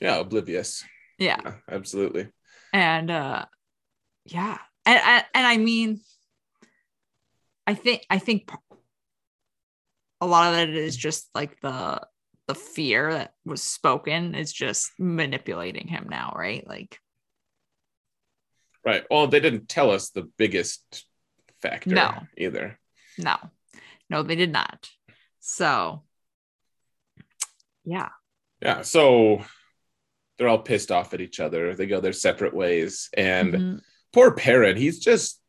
[0.00, 0.84] Yeah, oblivious.
[1.18, 1.38] Yeah.
[1.44, 2.28] Yeah, absolutely.
[2.72, 3.46] and uh
[4.26, 6.00] yeah and, and and i mean
[7.66, 8.50] i think i think
[10.20, 12.00] a lot of it is just like the
[12.48, 16.98] the fear that was spoken is just manipulating him now right like
[18.84, 19.02] Right.
[19.10, 21.06] Well, they didn't tell us the biggest
[21.60, 22.12] factor No.
[22.36, 22.78] either.
[23.18, 23.36] no
[24.10, 24.88] no they did not
[25.40, 26.02] so
[27.86, 28.08] yeah
[28.60, 28.82] Yeah.
[28.82, 29.42] So
[30.36, 31.74] they're all pissed off at each other.
[31.74, 33.08] They go their separate ways.
[33.16, 33.80] And Mhm.
[34.12, 35.40] poor Perrin, he's just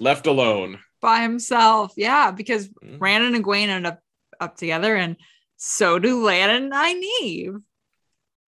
[0.00, 0.80] left alone.
[1.00, 3.00] by himself yeah because Mhm.
[3.00, 4.00] Rand and Egwene end up
[4.40, 5.16] up together and
[5.56, 7.62] so do Lan and Nynaeve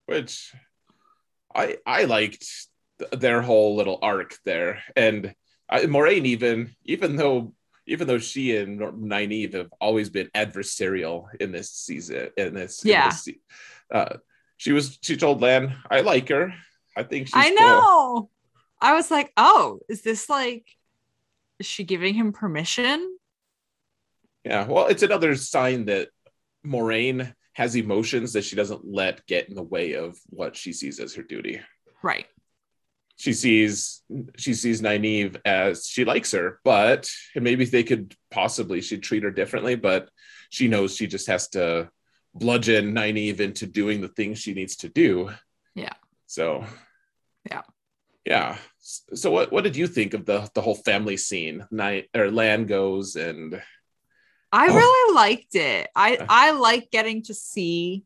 [0.05, 0.53] Which
[1.55, 2.45] I I liked
[2.99, 4.83] th- their whole little arc there.
[4.95, 5.33] And
[5.69, 7.53] I, Moiraine even even though
[7.87, 12.91] even though she and Nynaeve have always been adversarial in this season, in this, in
[12.91, 13.09] Yeah.
[13.09, 13.39] this se-
[13.93, 14.17] uh,
[14.57, 16.53] she was she told Lan, I like her.
[16.95, 18.29] I think she's I cool." know.
[18.79, 20.67] I was like, oh, is this like,
[21.59, 23.17] is she giving him permission?
[24.43, 26.09] Yeah, well, it's another sign that
[26.65, 30.99] Moiraine has emotions that she doesn't let get in the way of what she sees
[30.99, 31.61] as her duty.
[32.01, 32.25] Right.
[33.21, 34.01] She sees
[34.35, 39.29] she sees Nynaeve as she likes her, but maybe they could possibly she'd treat her
[39.29, 40.09] differently, but
[40.49, 41.91] she knows she just has to
[42.33, 45.29] bludgeon Nynaeve into doing the things she needs to do.
[45.75, 45.93] Yeah.
[46.25, 46.65] So
[47.47, 47.61] Yeah.
[48.25, 48.57] Yeah.
[49.13, 51.63] So what what did you think of the the whole family scene?
[51.69, 53.61] Night or Lan goes and
[54.51, 54.75] I Oh.
[54.75, 55.89] really liked it.
[55.95, 58.03] I I like getting to see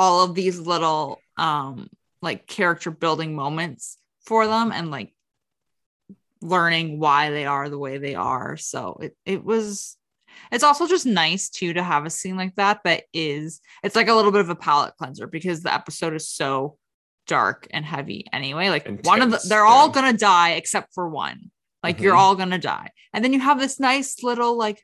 [0.00, 1.88] all of these little um
[2.20, 5.14] like character building moments for them and like
[6.40, 8.56] learning why they are the way they are.
[8.56, 9.96] So it it was
[10.50, 14.08] it's also just nice too to have a scene like that that is it's like
[14.08, 16.78] a little bit of a palate cleanser because the episode is so
[17.28, 18.68] dark and heavy anyway.
[18.70, 19.94] Like one of the they're all yeah.
[19.94, 21.50] gonna die except for one.
[21.82, 22.18] Like you're Mhm.
[22.18, 22.90] all gonna die.
[23.12, 24.82] And then you have this nice little like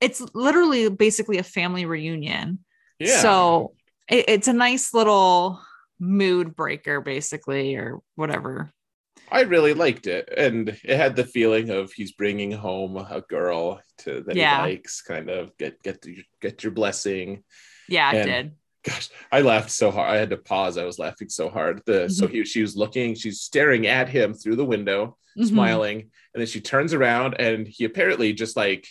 [0.00, 2.60] it's literally basically a family reunion.
[2.98, 3.20] yeah.
[3.20, 3.74] So
[4.08, 5.60] it, it's a nice little
[6.00, 8.72] mood breaker, basically, or whatever.
[9.30, 13.80] I really liked it, and it had the feeling of he's bringing home a girl
[13.98, 14.64] to that Yeah.
[14.64, 17.44] he likes, kind of get get the, get your blessing.
[17.88, 18.52] Yeah, it And- did.
[18.84, 20.08] Gosh, I laughed so hard.
[20.08, 20.78] I had to pause.
[20.78, 21.82] I was laughing so hard.
[21.84, 22.34] The so Mm-hmm.
[22.36, 25.48] he she was looking, she's staring at him through the window, Mhm.
[25.48, 26.00] smiling,
[26.32, 28.86] and then she turns around, and he apparently just like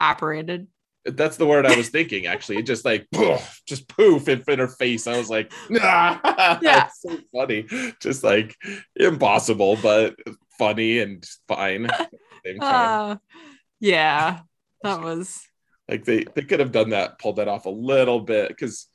[0.00, 0.66] Apparated.
[1.04, 2.26] That's the word I was thinking.
[2.26, 5.06] Actually, it just like poof, just poof in, in her face.
[5.06, 6.88] I was like, ah, Yeah.
[6.88, 7.66] so funny,
[8.00, 8.56] just like
[8.96, 10.16] impossible, but
[10.58, 11.88] funny and fine.
[12.44, 12.60] same time.
[13.10, 13.16] Uh,
[13.80, 14.40] yeah,
[14.82, 15.40] that was.
[15.88, 18.86] Like they they could have done that, pulled that off a little bit because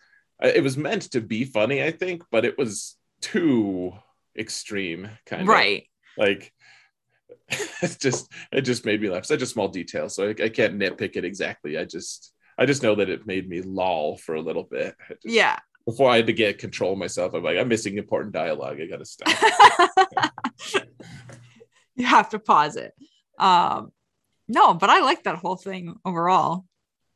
[0.41, 3.93] it was meant to be funny, I think, but it was too
[4.37, 5.87] extreme, kind of Right.
[6.17, 6.52] Like
[7.81, 9.25] it's just it just made me laugh.
[9.25, 11.77] Such a small detail, so I, I can't nitpick it exactly.
[11.77, 14.95] I just I just know that it made me loll for a little bit.
[15.09, 15.59] Just- Yeah.
[15.85, 18.79] Before I had to get control of myself, I'm like, I'm missing important dialogue.
[18.79, 19.27] I gotta stop.
[21.95, 22.93] you have to pause it.
[23.37, 23.91] Um,
[24.47, 26.65] no, but I like that whole thing overall.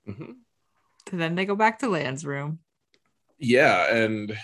[0.07, 0.31] Mm-hmm.
[1.11, 2.59] And then they go back to Lan's room.
[3.39, 4.35] yeah and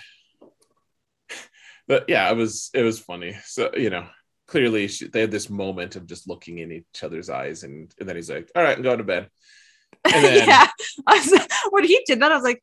[1.88, 4.06] but yeah it was it was funny so you know
[4.54, 8.08] clearly she, they had this moment of just looking in each other's eyes and, and
[8.08, 9.28] then he's like all right i'm going to bed
[10.04, 10.68] And then- yeah.
[11.08, 12.62] Was, when he did that, I was like,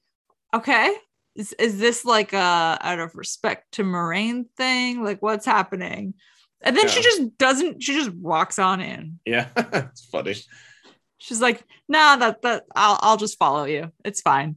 [0.54, 0.96] okay,
[1.36, 5.04] is, is this like a out of respect to Moiraine thing?
[5.04, 6.14] Like, what's happening?
[6.62, 9.20] And then she just doesn't, she just walks on in.
[9.26, 10.36] yeah it's funny
[11.18, 13.92] She's like, nah, that, that, I'll, I'll just follow you.
[14.06, 14.56] It's fine.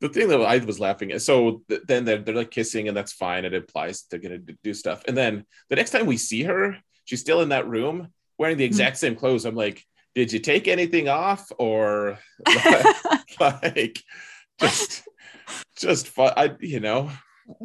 [0.00, 2.96] The thing that i was laughing at so th- then they're, they're like kissing and
[2.96, 6.16] that's fine it implies they're gonna d- do stuff and then the next time we
[6.16, 9.84] see her she's still in that room wearing the exact same clothes i'm like
[10.14, 12.18] did you take anything off or
[13.40, 14.02] like
[14.60, 15.06] just
[15.76, 17.10] just fun i you know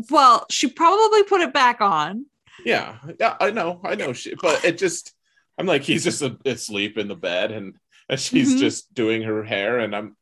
[0.10, 2.26] well, she probably put it back on
[2.64, 4.14] Yeah, yeah, I know, I know.
[4.14, 5.12] She, but it just,
[5.58, 7.76] I'm like, he's just asleep in the bed, and,
[8.08, 8.60] and she's Mhm.
[8.60, 10.16] just doing her hair, and I'm.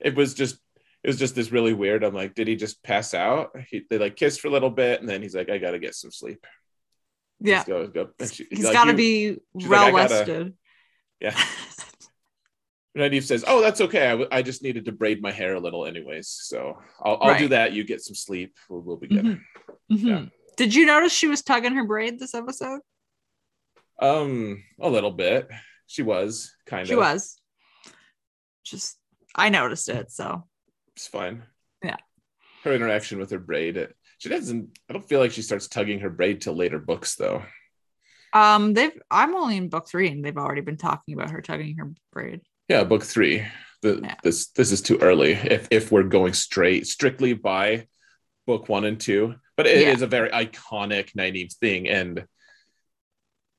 [0.00, 0.58] It was just,
[1.04, 2.02] it was just this really weird.
[2.04, 3.50] I'm like, did he just pass out?
[3.70, 5.94] He, they like kissed for a little bit, and then he's like, I gotta get
[5.94, 6.44] some sleep.
[7.40, 7.64] Yeah.
[7.64, 8.08] Go, go.
[8.30, 10.54] She- He's like, got to you- be she's like, well rested.
[11.20, 11.38] Yeah.
[12.96, 14.06] Nynaeve says, "Oh, that's okay.
[14.06, 16.26] I, w- I just needed to braid my hair a little, anyways.
[16.28, 17.72] So I'll, I'll do that.
[17.72, 18.56] You get some sleep.
[18.68, 19.40] We'll, we'll be good." Mhm.
[19.92, 19.98] Mhm.
[20.02, 20.24] Yeah.
[20.56, 22.80] Did you notice she was tugging her braid this episode?
[24.00, 25.48] Um, a little bit.
[25.86, 26.88] She was kind of.
[26.88, 27.40] She was.
[28.64, 28.98] Just
[29.36, 30.10] I noticed it.
[30.10, 30.47] So
[30.98, 31.44] It's fine.
[31.80, 31.94] Yeah.
[32.64, 33.76] Her interaction with her braid.
[33.76, 34.76] it- she doesn't.
[34.90, 37.44] I don't feel like she starts tugging her braid till later books, though.
[38.32, 41.76] um they've I'm only in book three and they've already been talking about her tugging
[41.76, 42.40] her braid.
[42.68, 43.46] Yeah, book three.
[43.82, 44.14] The, Yeah.
[44.24, 45.34] This this is too early.
[45.34, 47.86] If if we're going straight strictly by
[48.44, 50.06] book one and two, but it is Yeah.
[50.06, 52.26] a very iconic Nynaeve thing, and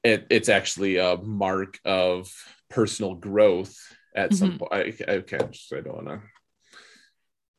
[0.03, 2.29] it it's actually a mark of
[2.69, 3.77] personal growth
[4.13, 4.59] at some Mhm.
[4.59, 4.73] point.
[4.73, 5.55] I, I can't.
[5.73, 6.21] I don't want to.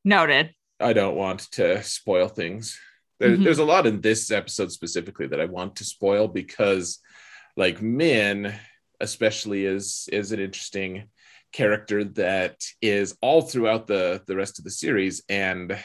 [0.04, 0.54] Noted.
[0.78, 2.78] I don't want to spoil things.
[3.18, 3.44] There, Mhm.
[3.44, 6.98] There's a lot in this episode specifically that I want to spoil because,
[7.56, 8.54] like Min,
[8.98, 11.10] especially is is an interesting
[11.52, 15.78] character that is all throughout the the rest of the series, and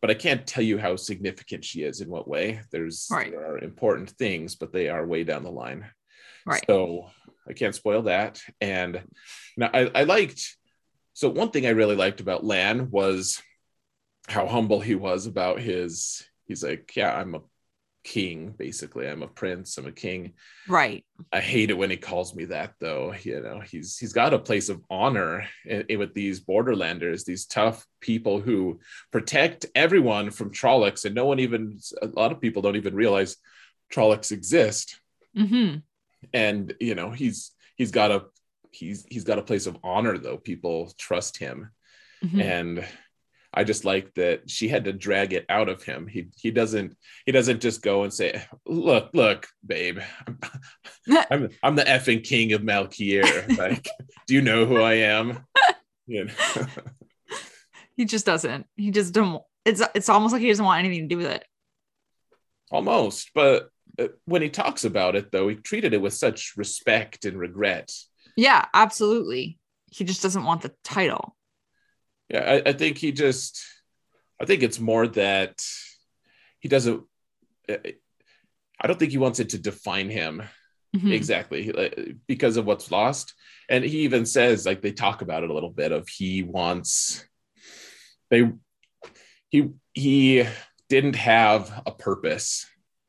[0.00, 2.60] but I can't tell you how significant she is in what way.
[2.72, 3.30] There's Right.
[3.30, 5.90] there are important things, but they are way down the line.
[6.46, 6.62] Right.
[6.66, 7.10] So
[7.48, 8.40] I can't spoil that.
[8.60, 9.02] And
[9.56, 10.56] now I, I liked
[11.18, 13.42] so one thing I really liked about Lan was
[14.28, 17.40] how humble he was about his he's like, Yeah, I'm a
[18.04, 19.08] king, basically.
[19.08, 20.34] I'm a prince, I'm a king.
[20.68, 21.04] Right.
[21.32, 23.14] I hate it when he calls me that though.
[23.20, 27.46] You know, he's he's got a place of honor in, in- with these borderlanders, these
[27.46, 28.78] tough people who
[29.10, 33.36] protect everyone from Trollocs, and no one even a lot of people don't even realize
[33.92, 35.00] Trollocs exist
[35.34, 35.78] hmm
[36.32, 38.24] and you know he's he's got a
[38.70, 41.70] he's he's got a place of honor though people trust him
[42.24, 42.40] Mm-hmm.
[42.40, 42.84] and
[43.54, 46.96] i just like that she had to drag it out of him he he doesn't
[47.26, 50.38] he doesn't just go and say look look babe i'm
[51.30, 53.88] i'm, I'm the effing king of malkier like
[54.26, 55.44] do you know who i am
[56.08, 56.32] you know
[57.96, 58.66] He just doesn't.
[58.76, 59.42] He just don't.
[59.64, 61.44] It's it's almost like he doesn't want anything to do with it.
[62.70, 67.24] almost but uh, when he talks about it though he treated it with such respect
[67.24, 67.90] and regret
[68.38, 69.58] Yeah, absolutely.
[69.90, 71.36] He just doesn't want the title.
[72.30, 73.60] Yeah, I, I think he just,
[74.40, 75.60] I think it's more that
[76.60, 77.02] he doesn't,
[77.68, 80.42] I don't think he wants it to define him
[80.96, 81.12] Mhm.
[81.12, 83.34] exactly because of what's lost.
[83.68, 87.26] And he even says, like, they talk about it a little bit of he wants,
[88.30, 88.52] they,
[89.50, 90.46] he, he
[90.88, 92.66] didn't have a purpose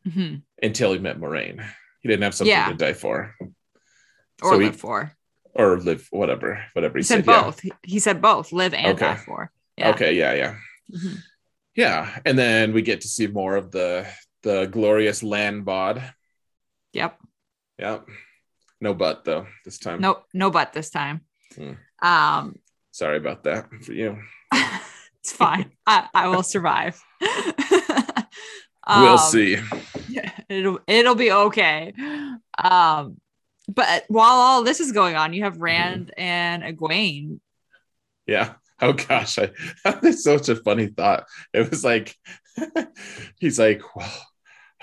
[0.08, 0.42] Mhm.
[0.62, 1.64] until he met Moiraine.
[2.02, 2.70] He didn't have something Yeah.
[2.70, 3.36] to die for
[4.42, 5.16] Or So he- for.
[5.54, 7.42] Or live, whatever, whatever he, He said yeah.
[7.44, 7.60] both.
[7.60, 8.52] He, he said both.
[8.52, 9.06] Live and Okay.
[9.06, 9.52] die for.
[9.78, 9.90] Yeah.
[9.92, 10.56] Okay, yeah, yeah.
[10.92, 11.18] Mhm.
[11.76, 14.06] Yeah, and then we get to see more of the
[14.44, 16.02] the glorious land bod.
[16.94, 17.18] Yep.
[17.78, 18.06] yep
[18.82, 20.02] no butt though this time.
[20.02, 21.22] No, no butt this time.
[21.56, 21.74] Hmm.
[22.02, 22.56] Um,
[22.92, 24.18] sorry about that for you.
[25.20, 25.72] it's fine.
[25.86, 27.02] I, I will survive.
[27.22, 27.76] we'll
[28.88, 29.58] Um, see.
[30.50, 31.94] It'll it'll be okay.
[32.58, 33.18] Um,
[33.74, 37.40] but while all this is going on, you have Rand and Egwene.
[38.28, 38.54] Yeah.
[38.82, 39.52] Oh gosh, I
[39.84, 41.26] that's such a funny thought.
[41.54, 42.16] It was like
[43.40, 44.28] he's like, well,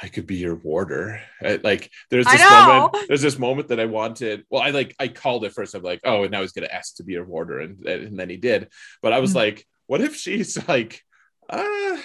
[0.02, 1.20] I could be your warder.
[1.42, 2.96] I- like there's this moment.
[3.08, 4.44] There's this moment that I wanted.
[4.50, 5.74] Well, I like I called it first.
[5.74, 8.28] I'm like, oh, and now he's gonna ask to be your warder, and and then
[8.28, 8.68] he did.
[9.00, 9.36] But I was Mhm.
[9.36, 11.00] like, what if she's like,
[11.48, 11.96] uh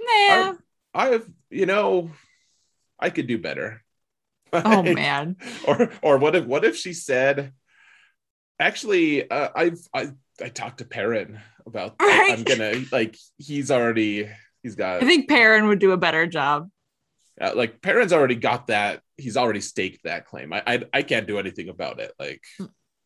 [0.00, 0.54] Nah.
[0.92, 2.10] I've, you know,
[2.98, 3.83] I could do better.
[4.64, 5.36] Oh Like, man.
[5.66, 7.52] Or, or what if, what if she said,
[8.60, 10.10] actually, uh, I've, I,
[10.42, 12.32] I talked to Perrin about, Right.
[12.32, 14.28] I'm gonna, like, he's already,
[14.62, 16.70] he's got, I think Perrin would do a better job.
[17.40, 19.00] uh, like, Perrin's already got that.
[19.16, 20.52] He's already staked that claim.
[20.52, 22.12] I, I, I can't do anything about it.
[22.18, 22.42] Like,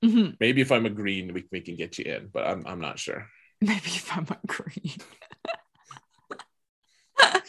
[0.05, 0.37] Mhm.
[0.39, 2.99] maybe if I'm a green, we, we can get you in, but I'm, I'm not
[3.01, 3.27] sure.
[3.61, 4.95] Maybe if I'm a green.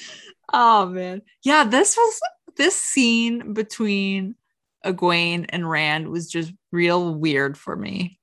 [0.54, 1.22] oh man.
[1.44, 2.20] Yeah, this was
[2.58, 4.36] this scene between
[4.86, 8.20] Egwene and Rand was just real weird for me.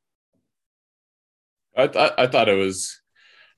[1.77, 3.01] I thought I thought it was.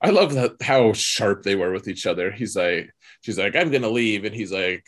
[0.01, 2.31] I love that how sharp they were with each other.
[2.31, 2.89] He's like,
[3.21, 4.85] she's like, I'm gonna leave, and he's like,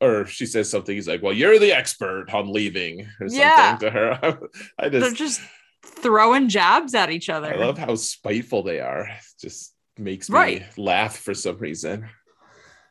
[0.00, 0.94] or she says something.
[0.94, 3.76] He's like, well, you're the expert on leaving, or something Yeah.
[3.80, 4.38] to her.
[4.78, 5.40] I just They're just,
[5.84, 7.52] throwing jabs at each other.
[7.54, 9.06] I love how spiteful they are.
[9.08, 10.78] It just makes me Right.
[10.78, 12.08] laugh for some reason.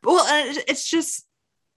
[0.04, 1.27] well, uh, it's just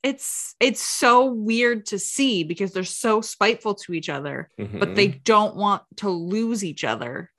[0.03, 4.94] it's it's so weird to see because they're so spiteful to each other, but Mhm.
[4.96, 7.30] they don't want to lose each other.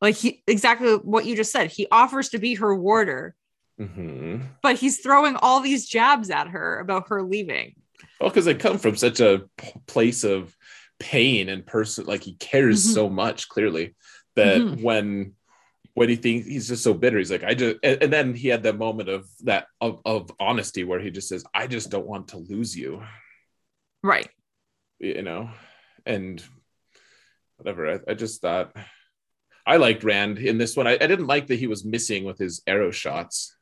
[0.00, 1.70] Like he exactly what you just said.
[1.70, 3.34] He offers to be her warder,
[3.80, 4.42] Mhm.
[4.62, 7.74] but he's throwing all these jabs at her about her leaving.
[8.20, 9.44] Well, because they come from such a
[9.86, 10.56] place of
[10.98, 12.94] pain and person, like he cares Mhm.
[12.94, 13.94] so much clearly
[14.34, 14.82] that Mhm.
[14.82, 15.34] when
[15.94, 18.48] when he thinks he's just so bitter, he's like, I just, and, and then he
[18.48, 22.06] had that moment of that of, of honesty where he just says, I just don't
[22.06, 23.02] want to lose you,
[24.02, 24.28] Right.
[24.98, 25.50] you know,
[26.06, 26.42] and
[27.56, 27.92] whatever.
[27.94, 28.74] I, I just thought
[29.66, 30.86] I liked Rand in this one.
[30.86, 33.54] I, I didn't like that he was missing with his arrow shots.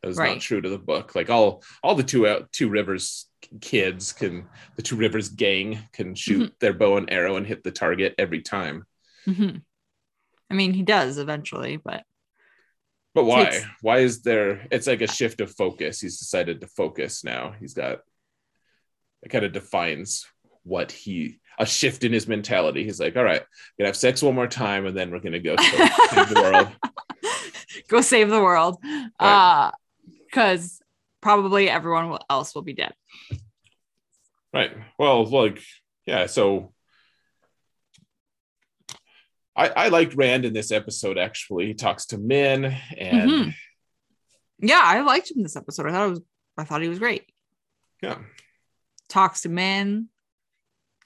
[0.00, 0.32] That was Right.
[0.34, 1.14] not true to the book.
[1.14, 3.26] Like all all the two out two rivers
[3.60, 4.46] kids can
[4.76, 6.54] the two rivers gang can shoot Mm-hmm.
[6.60, 8.84] their bow and arrow and hit the target every time.
[9.26, 9.62] Mhm.
[10.54, 12.04] I mean, he does eventually, but
[13.12, 13.46] But why?
[13.46, 14.68] Takes- Why is there?
[14.70, 16.00] It's like a shift of focus.
[16.00, 17.54] He's decided to focus now.
[17.58, 17.98] He's got
[19.24, 20.26] it kind of defines
[20.62, 22.84] what he a shift in his mentality.
[22.84, 23.42] He's like, all right,
[23.78, 26.68] gonna have sex one more time, and then we're gonna go save the world.
[27.88, 28.78] go save the world.
[29.18, 29.72] Uh
[30.26, 30.80] because
[31.20, 32.92] probably everyone else will be dead.
[34.52, 34.70] Right.
[34.98, 35.60] Well, like,
[36.06, 36.26] yeah.
[36.26, 36.72] So
[39.56, 41.16] I I liked Rand in this episode.
[41.18, 42.64] Actually, he talks to Min,
[42.98, 43.54] and Mhm.
[44.60, 45.86] Yeah, I liked him this episode.
[45.86, 46.20] I thought it was
[46.56, 47.26] I thought he was great.
[48.02, 48.18] yeah,
[49.08, 50.08] Talks to Min,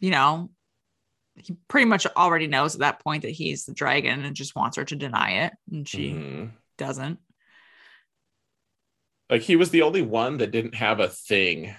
[0.00, 0.50] you know,
[1.36, 4.76] he pretty much already knows at that point that he's the dragon and just wants
[4.76, 5.52] her to deny it.
[5.70, 6.52] And she Mhm.
[6.76, 7.18] doesn't.
[9.30, 11.74] like he was the only one that didn't have a thing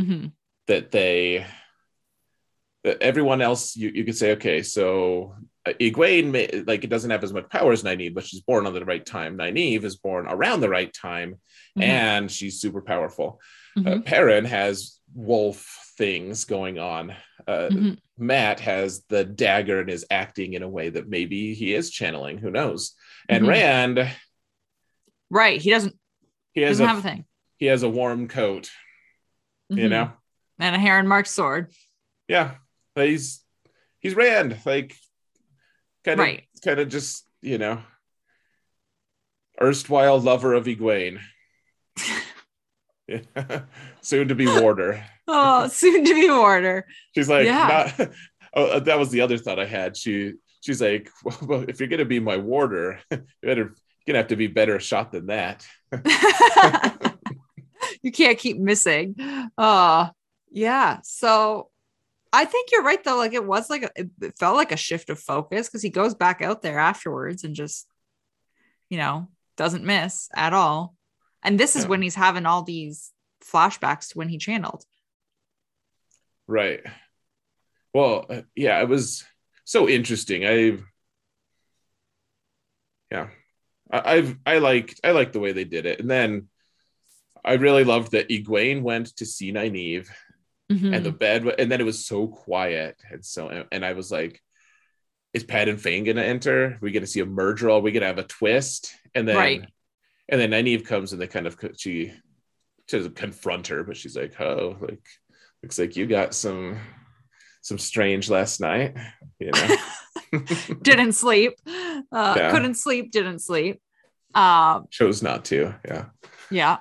[0.00, 0.32] Mhm.
[0.66, 1.46] that they
[2.84, 5.34] that everyone else you, you could say okay so
[5.74, 8.74] Egwene may, like it doesn't have as much power as Nynaeve but she's born on
[8.74, 11.36] the right time Nynaeve is born around the right time
[11.76, 11.82] Mhm.
[11.82, 13.40] and she's super powerful
[13.76, 14.04] uh, Mhm.
[14.04, 17.14] Perrin has wolf things going on
[17.46, 17.98] uh, Mhm.
[18.18, 22.38] Mat has the dagger and is acting in a way that maybe he is channeling
[22.38, 22.94] who knows
[23.28, 23.48] and Mhm.
[23.48, 24.16] Rand
[25.30, 25.60] Right.
[25.60, 25.94] He doesn't
[26.54, 27.24] he has doesn't a have a thing.
[27.58, 28.70] he has a warm coat
[29.68, 29.90] you Mhm.
[29.90, 30.12] know
[30.58, 31.72] And a Heron marked sword.
[32.28, 32.56] yeah
[32.94, 33.44] but he's
[34.00, 34.94] he's rand like
[36.08, 36.44] kind of Right.
[36.64, 37.82] kind of just you know
[39.60, 41.18] erstwhile lover of Egwene
[44.00, 46.86] soon to be warder Oh, soon to be warder.
[47.14, 47.92] she's like Yeah.
[47.98, 48.08] not
[48.54, 50.32] oh, that was the other thought i had she
[50.62, 51.10] she's like
[51.42, 53.74] well if you're gonna be my warder you better you're
[54.06, 55.66] gonna have to be better shot than that
[58.02, 59.16] you can't keep missing.
[59.56, 60.08] Uh
[60.50, 60.98] yeah.
[61.02, 61.70] So
[62.32, 63.16] I think you're right though.
[63.16, 66.14] Like it was like a, it felt like a shift of focus because he goes
[66.14, 67.86] back out there afterwards and just,
[68.90, 70.94] you know, doesn't miss at all.
[71.42, 71.88] And this is Yeah.
[71.90, 73.12] when he's having all these
[73.44, 74.84] flashbacks to when he channeled.
[76.46, 76.80] Right.
[77.94, 79.24] Well, uh, yeah, it was
[79.64, 80.46] so interesting.
[80.46, 80.78] I,
[83.10, 83.28] yeah,
[83.90, 86.48] I, I've I liked I liked the way they did it, and then
[87.44, 90.08] I really loved that Egwene went to see Nynaeve,
[90.70, 90.94] Mhm.
[90.94, 94.42] and the bed, and then it was so quiet, and so and I was like,
[95.32, 96.78] is Padan Fain gonna enter?
[96.80, 97.70] we gonna see a merger?
[97.70, 98.94] Are we gonna have a twist?
[99.14, 99.64] And then, Right.
[100.28, 102.12] and then Nynaeve comes, and they kind of she
[102.88, 105.06] doesn't confront her, but she's like, oh, like
[105.62, 106.78] looks like you got some
[107.62, 108.94] some strange last night,
[109.38, 109.76] you know.
[110.82, 111.54] didn't sleep.
[111.66, 112.50] Uh, Yeah.
[112.50, 113.10] Couldn't sleep.
[113.10, 113.80] Didn't sleep.
[114.34, 116.06] Um, Chose not to, yeah.
[116.50, 116.78] yeah.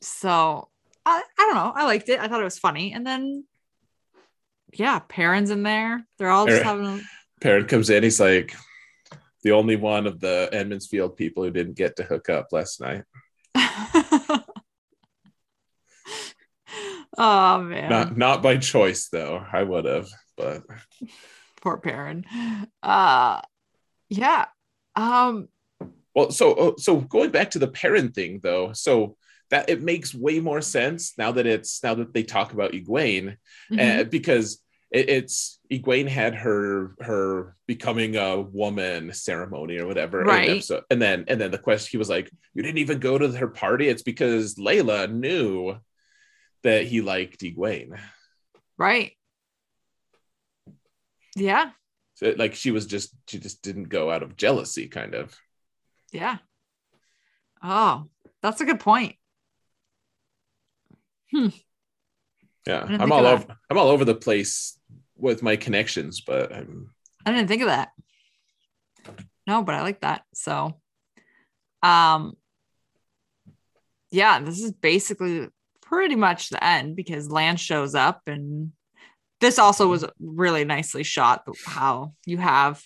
[0.00, 0.68] So
[1.04, 1.72] I, I don't know.
[1.74, 2.20] I liked it.
[2.20, 2.92] I thought it was funny.
[2.92, 3.44] And then,
[4.72, 6.06] yeah, Perrin's in there.
[6.18, 7.04] They're all just Perrin- having.
[7.40, 8.54] Perrin comes in, he's like
[9.42, 12.80] the only one of the Emond's Field people who didn't get to hook up last
[12.80, 13.02] night.
[17.18, 19.44] Oh man, Not not by choice though.
[19.52, 20.62] I would have, but
[21.60, 22.24] poor Perrin.
[22.82, 23.42] Uh,
[24.08, 24.46] yeah.
[24.96, 25.48] Um.
[26.14, 29.16] well, so oh, so going back to the Perrin thing though, so
[29.52, 33.36] that it makes way more sense now that it's now that they talk about Egwene,
[33.70, 34.00] mhm.
[34.00, 40.48] uh, because it, it's Egwene had her her becoming a woman ceremony or whatever, Right.
[40.50, 40.84] episode.
[40.90, 43.48] and then and then the question he was like, "You didn't even go to her
[43.48, 45.76] party." It's because Laila knew
[46.62, 48.00] that he liked Egwene,
[48.78, 49.12] right.
[51.36, 51.70] Yeah.
[52.14, 55.36] so, like she was just she just didn't go out of jealousy, kind of.
[56.10, 56.38] Yeah.
[57.62, 58.08] Oh,
[58.42, 59.16] that's a good point.
[62.66, 64.78] Yeah, I'm all over I'm all over the place
[65.16, 66.90] with my connections, but I'm
[67.24, 67.90] I didn't think of that.
[69.46, 70.22] No, but I like that.
[70.34, 70.80] So,
[71.82, 72.36] um,
[74.10, 75.48] yeah, this is basically
[75.80, 78.72] pretty much the end because Lan shows up and
[79.40, 82.82] this also was really nicely shot how you have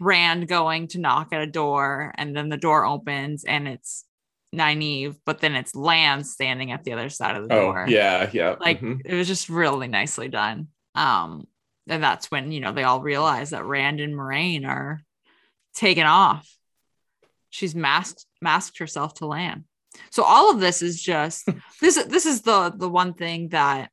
[0.00, 4.04] Rand going to knock at a door and then the door opens and it's
[4.54, 7.86] Nynaeve, but then it's Lan standing at the other side of the Oh, door.
[7.88, 8.56] yeah, yeah.
[8.60, 9.00] Like mhm.
[9.04, 10.68] it was just really nicely done.
[10.94, 11.46] Um,
[11.88, 15.00] and that's when you know they all realize that Rand and Moiraine are
[15.74, 16.48] taken off.
[17.50, 19.64] She's masked masked herself to Lan.
[20.10, 21.46] So all of this is just
[21.80, 22.02] this.
[22.04, 23.90] This is the the one thing that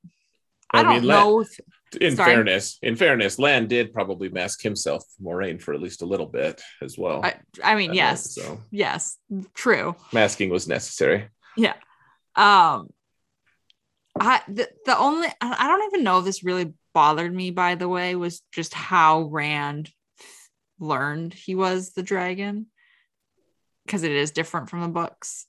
[0.72, 1.42] I, I don't mean, Lan- know.
[1.42, 1.60] If,
[1.96, 2.34] in sorry.
[2.34, 6.62] fairness, in fairness, Lan did probably mask himself Moiraine for at least a little bit
[6.82, 7.24] as well.
[7.24, 9.18] I, I mean, I yes, know, so yes,
[9.54, 9.96] true.
[10.14, 11.30] masking was necessary.
[11.58, 11.74] Yeah.
[12.36, 12.90] Um,
[14.20, 17.52] I the, the only I I don't even know if this really bothered me.
[17.52, 19.90] By the way, was just how Rand
[20.80, 22.68] learned he was the dragon
[23.86, 25.46] because it is different from the books,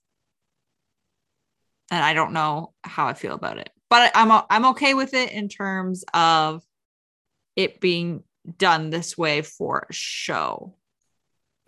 [1.91, 3.70] and I don't know how I feel about it.
[3.91, 6.62] But I'm I'm okay with it in terms of
[7.57, 8.22] it being
[8.57, 10.76] done this way for a show.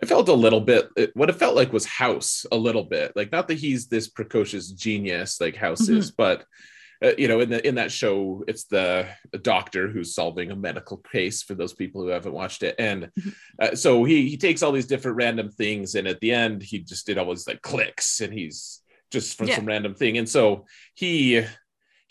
[0.01, 0.89] It felt a little bit.
[0.97, 3.13] It, what it felt like was House a little bit.
[3.15, 6.15] Like not that he's this precocious genius like House is, Mm-hmm.
[6.17, 6.45] but
[7.05, 9.09] uh, you know, in the in that show, it's the,
[9.43, 13.35] doctor who's solving a medical case for those people who haven't watched it, and Mhm.
[13.61, 16.79] uh, so he he takes all these different random things, and at the end, he
[16.79, 19.57] just it always like clicks, and he's just from Yeah.
[19.57, 21.45] some random thing, and so he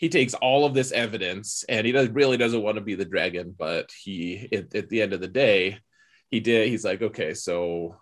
[0.02, 3.04] he takes all of this evidence, and he does really doesn't want to be the
[3.04, 5.78] dragon, but he at, at the end of the day,
[6.28, 6.68] he did.
[6.68, 7.96] He's like, okay, so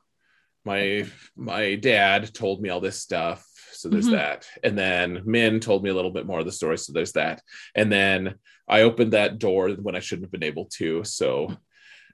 [0.65, 4.13] my my dad told me all this stuff so there's Mhm.
[4.13, 7.13] that and then min told me a little bit more of the story so there's
[7.13, 7.41] that
[7.75, 8.35] and then
[8.69, 11.57] i opened that door when i shouldn't have been able to so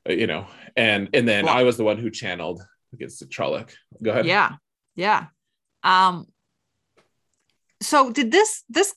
[0.08, 2.62] uh, you know and and then Well- i was the one who channeled
[2.92, 3.70] against the trolloc
[4.00, 4.52] go ahead Yeah.
[4.94, 5.26] Yeah.
[5.82, 6.26] Um
[7.82, 8.94] so did this this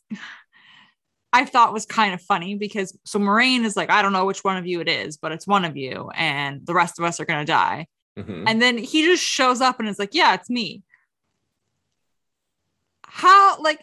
[1.31, 4.43] I thought was kind of funny because so Moiraine is like, I don't know which
[4.43, 7.19] one of you it is, but it's one of you, and the rest of us
[7.19, 7.87] are gonna die.
[8.17, 8.45] Mhm.
[8.47, 10.83] And then he just shows up and is like, Yeah, it's me.
[13.05, 13.79] How like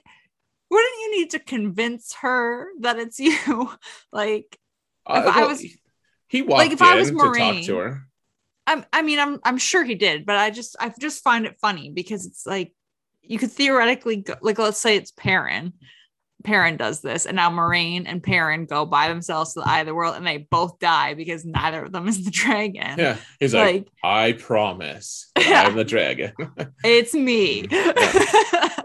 [0.70, 3.70] wouldn't you need to convince her that it's you?
[4.12, 4.58] like
[5.06, 5.64] Uh, if I was-
[6.28, 8.02] he walked like, if I was in to talk to her
[8.68, 11.56] I'm, I mean, I'm, I'm sure he did, but I just, I just find it
[11.60, 12.72] funny because it's like,
[13.22, 15.72] you could theoretically go, like, let's say it's Perrin.
[16.46, 19.86] Perrin does this, and now Moiraine and Perrin go by themselves to the eye of
[19.86, 22.94] the world, and they both die because neither of them is the dragon.
[22.98, 26.32] yeah he's like, like i promise i'm the dragon
[26.84, 27.66] it's me.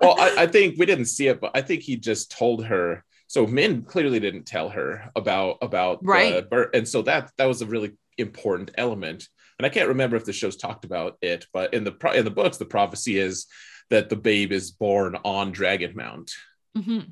[0.01, 3.03] well I, I think we didn't see it but i think he just told her
[3.27, 6.49] so min clearly didn't tell her about about Right.
[6.49, 9.27] birth and so that that was a really important element
[9.59, 12.31] and i can't remember if the show's talked about it but in the in the
[12.31, 13.45] books the prophecy is
[13.89, 16.31] that the babe is born on dragon mount
[16.77, 17.11] Mhm.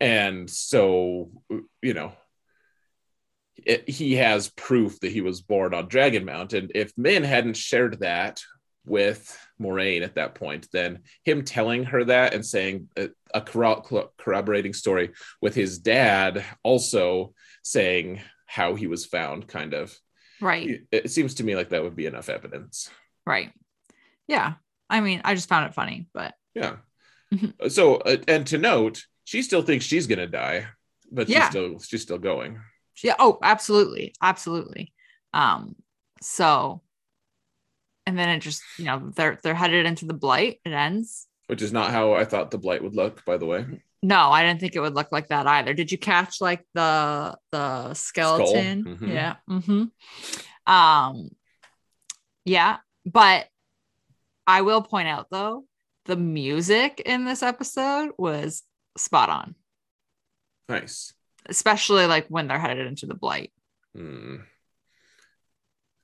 [0.00, 1.30] And so
[1.82, 2.12] you know
[3.56, 7.56] it, he has proof that he was born on dragon mount and if min hadn't
[7.56, 8.42] shared that
[8.84, 14.08] with Moiraine at that point then him telling her that and saying a, a corro-
[14.18, 17.32] corroborating story with his dad also
[17.62, 19.96] saying how he was found kind of
[20.40, 20.68] Right.
[20.68, 22.90] it, it seems to me like that would be enough evidence
[23.24, 23.52] Right.
[24.26, 24.54] Yeah.
[24.90, 26.76] I mean, I just found it funny, but yeah
[27.68, 30.66] so uh, and to note she still thinks she's gonna die
[31.10, 32.60] but she's still she's still going
[33.02, 33.16] yeah.
[33.18, 34.14] Oh, absolutely.
[34.22, 34.92] Absolutely.
[35.32, 35.74] Um,
[36.22, 36.80] so,
[38.06, 40.60] and then it just, you know, they're, they're headed into the blight.
[40.64, 41.26] It ends.
[41.48, 43.66] which is not how I thought the blight would look, by the way.
[44.00, 45.74] No, I didn't think it would look like that either.
[45.74, 48.84] Did you catch like the the skeleton?
[48.84, 49.08] Mhm.
[49.08, 49.36] Yeah.
[49.48, 51.30] hmm Um
[52.44, 53.48] yeah, but
[54.46, 55.64] I will point out though,
[56.04, 58.62] the music in this episode was
[58.96, 59.54] spot on,
[60.68, 61.12] Nice.
[61.46, 63.52] especially like when they're headed into the blight.
[63.94, 64.36] Hmm.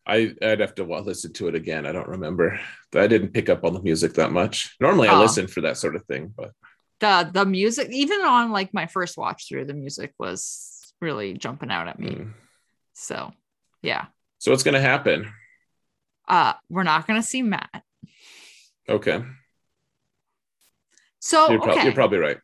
[0.06, 1.86] I I'd have to listen to it again.
[1.86, 2.58] I don't remember.
[2.94, 4.74] I didn't pick up on the music that much.
[4.80, 5.20] Normally, I Oh.
[5.20, 6.52] listen for that sort of thing, but
[7.00, 11.70] The the music, even on like my first watch through, the music was really jumping
[11.70, 12.14] out at me.
[12.14, 12.30] hmm.
[12.94, 13.32] So
[13.82, 14.06] yeah.
[14.38, 15.32] so what's gonna happen?
[16.28, 17.82] Uh we're not gonna see Mat.
[18.88, 19.22] Okay,
[21.20, 21.84] So you're, prob- okay.
[21.84, 22.38] you're probably right.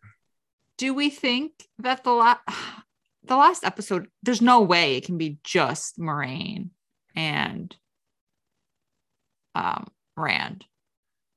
[0.78, 2.40] Do we think that the last
[3.24, 6.70] the last episode there's no way it can be just Moiraine
[7.16, 7.74] and
[9.54, 10.64] um Rand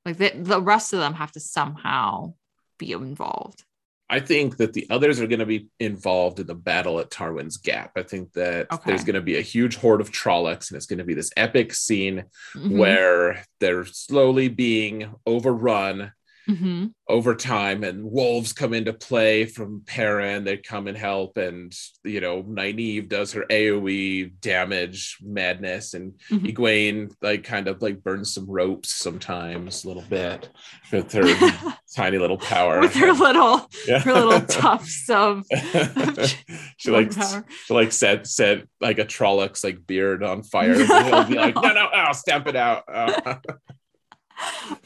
[0.04, 2.34] like the, the rest of them have to somehow
[2.78, 3.64] be involved
[4.08, 7.58] I think that the others are going to be involved in the battle at Tarwin's
[7.58, 7.92] Gap.
[7.94, 8.82] I think that Okay.
[8.90, 11.30] there's going to be a huge horde of Trollocs, and it's going to be this
[11.36, 12.24] epic scene
[12.56, 12.76] Mhm.
[12.76, 16.10] where they're slowly being overrun
[16.56, 20.44] hmm over time and wolves come into play from Perrin.
[20.44, 21.72] They come and help, and
[22.04, 26.54] you know, Nynaeve does her AoE damage madness, and Mhm.
[26.54, 30.50] Egwene like kind of like burns some ropes sometimes a little bit
[30.92, 31.24] with her
[31.96, 32.80] tiny little power.
[32.80, 33.98] with her little yeah.
[34.00, 35.44] her little tufts of
[36.76, 37.44] she like power.
[37.66, 40.72] she like set set like a Trollocs like beard on fire.
[40.74, 42.84] and he'll be like, no, no I'll stamp it out.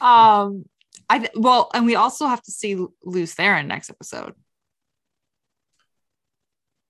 [0.01, 0.05] Oh.
[0.05, 0.65] um
[1.09, 4.33] I well, and we also have to see Lews Therin next episode.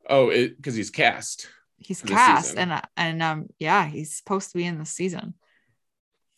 [0.09, 1.47] oh, because he's cast.
[1.78, 2.72] He's cast, season.
[2.72, 5.34] and and um yeah, he's supposed to be in the season.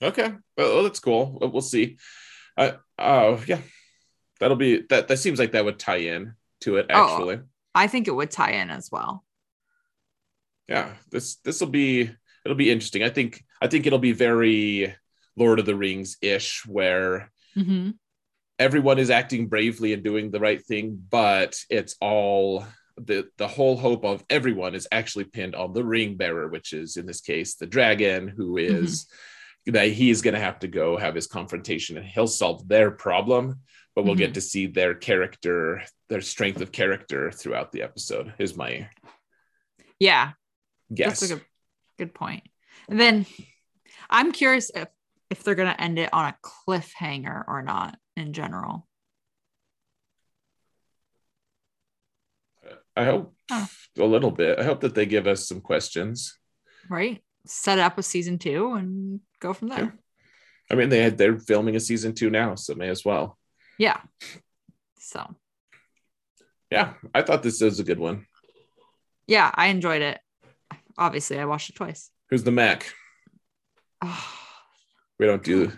[0.02, 1.38] Okay, well, that's cool.
[1.42, 1.98] We'll see.
[2.58, 3.62] Uh, oh yeah,
[4.40, 5.08] that'll be that.
[5.08, 6.88] That seems like that would tie in to it.
[6.90, 7.14] Oh.
[7.14, 7.40] Actually,
[7.76, 9.24] I think it would tie in as well.
[10.68, 10.94] yeah.
[11.12, 12.10] This this will be
[12.46, 13.04] it'll be interesting.
[13.04, 14.96] I think I think it'll be very
[15.36, 17.98] Lord of the Rings ish, where Mhm.
[18.60, 22.66] everyone is acting bravely and doing the right thing, but it's all
[22.98, 26.98] the the whole hope of everyone is actually pinned on the ring bearer, which is
[26.98, 29.08] in this case the dragon, who is
[29.68, 33.60] that he's going to have to go have his confrontation and he'll solve their problem.
[33.96, 38.34] But we'll get to see their character, their strength of character throughout the episode.
[38.40, 38.90] Is my
[40.00, 40.34] Yeah,
[40.90, 41.46] yes, that's a good
[41.98, 42.44] good point.
[42.90, 43.26] And then
[44.10, 44.88] I'm curious if
[45.30, 48.88] if they're gonna end it on a cliffhanger or not in general.
[52.96, 53.68] I hope Oh.
[53.98, 54.60] a little bit.
[54.60, 56.38] I hope that they give us some questions.
[56.90, 57.24] Right?
[57.46, 59.84] Set up a season two and go from there.
[59.86, 59.92] Yeah.
[60.72, 63.38] I mean, they had they're filming a season two now, so may as well.
[63.78, 64.02] Yeah.
[65.00, 65.36] So
[66.72, 68.26] Yeah, I thought this was a good one.
[69.28, 70.20] yeah, I enjoyed it.
[70.98, 72.12] Obviously, I watched it twice.
[72.30, 72.92] Who's the Mac?
[74.02, 74.34] Oh,
[75.20, 75.72] We don't do.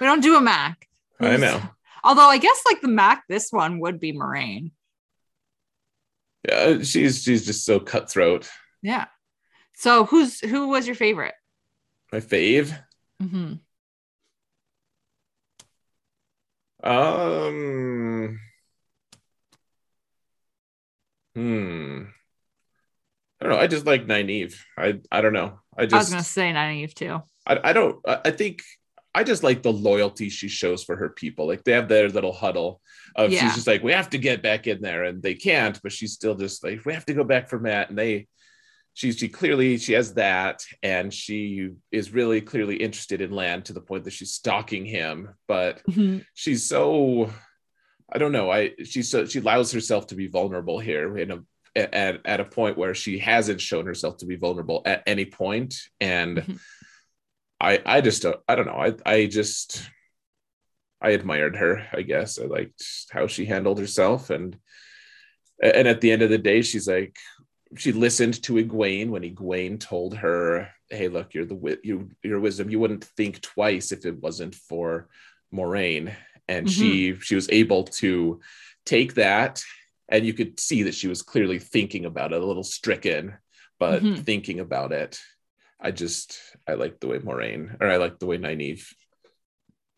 [0.00, 0.86] we don't do a Mac.
[1.20, 1.60] I know.
[2.04, 4.70] Although I guess like the Mac, this one would be Moiraine.
[6.48, 8.48] Yeah, she's she's just so cutthroat.
[8.82, 9.06] Yeah.
[9.74, 11.34] So who's who was your favorite?
[12.12, 12.76] My fave.
[13.20, 13.54] hmm
[16.82, 18.38] Um.
[21.34, 22.02] Hmm.
[23.40, 23.58] I don't know.
[23.58, 24.54] I just like Nynaeve.
[24.76, 25.60] I I don't know.
[25.76, 27.20] I just I was gonna say Nynaeve too.
[27.48, 28.62] I, I don't I think
[29.14, 31.46] I just like the loyalty she shows for her people.
[31.46, 32.80] Like they have their little huddle
[33.16, 33.40] of Yeah.
[33.40, 36.12] she's just like, we have to get back in there, and they can't, but she's
[36.12, 37.88] still just like, we have to go back for Mat.
[37.88, 38.28] And they
[38.94, 43.72] she she clearly she has that, and she is really clearly interested in Lan to
[43.72, 46.24] the point that she's stalking him, but Mhm.
[46.34, 47.32] she's so
[48.12, 48.50] I don't know.
[48.50, 51.38] I she's so she allows herself to be vulnerable here in a
[51.76, 55.74] at, at a point where she hasn't shown herself to be vulnerable at any point
[56.00, 56.58] and Mhm.
[57.60, 58.72] I I just don't I don't know.
[58.72, 59.88] I I just
[61.00, 62.38] I admired her, I guess.
[62.38, 64.56] I liked how she handled herself and
[65.62, 67.16] and at the end of the day she's like
[67.76, 72.40] she listened to Egwene when Egwene told her, "Hey, look, you're the wi- you your
[72.40, 72.70] wisdom.
[72.70, 75.08] You wouldn't think twice if it wasn't for
[75.52, 76.14] Moiraine."
[76.48, 78.40] And she she was able to
[78.86, 79.62] take that,
[80.08, 83.34] and you could see that she was clearly thinking about it, a little stricken,
[83.78, 84.24] but Mhm.
[84.24, 85.20] thinking about it.
[85.80, 88.84] I just I like the way Moiraine or I like the way Nynaeve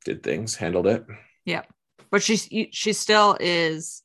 [0.05, 1.05] did things, handled it.
[1.45, 1.63] Yeah.
[2.11, 4.03] But she's she still is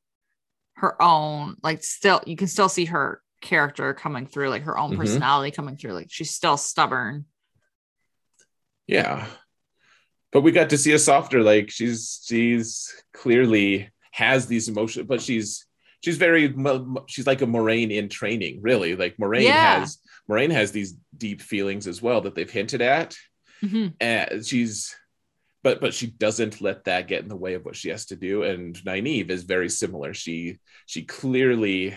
[0.76, 1.58] her own.
[1.64, 4.98] Like still, you can still see her character coming through, like her own Mhm.
[4.98, 5.94] personality coming through.
[5.94, 7.26] Like she's still stubborn.
[8.88, 9.26] Yeah.
[10.32, 15.22] But we got to see a softer, like she's she's clearly has these emotions, but
[15.22, 15.66] she's
[16.04, 16.54] she's very
[17.08, 18.96] she's like a Moiraine in training, really.
[18.96, 19.80] Like Moiraine Yeah.
[19.80, 19.98] has
[20.30, 23.16] Moiraine has these deep feelings as well that they've hinted at.
[23.62, 23.94] Mhm.
[24.00, 24.96] And she's
[25.64, 28.16] but but she doesn't let that get in the way of what she has to
[28.16, 28.44] do.
[28.44, 30.14] And Nynaeve is very similar.
[30.14, 31.96] She she clearly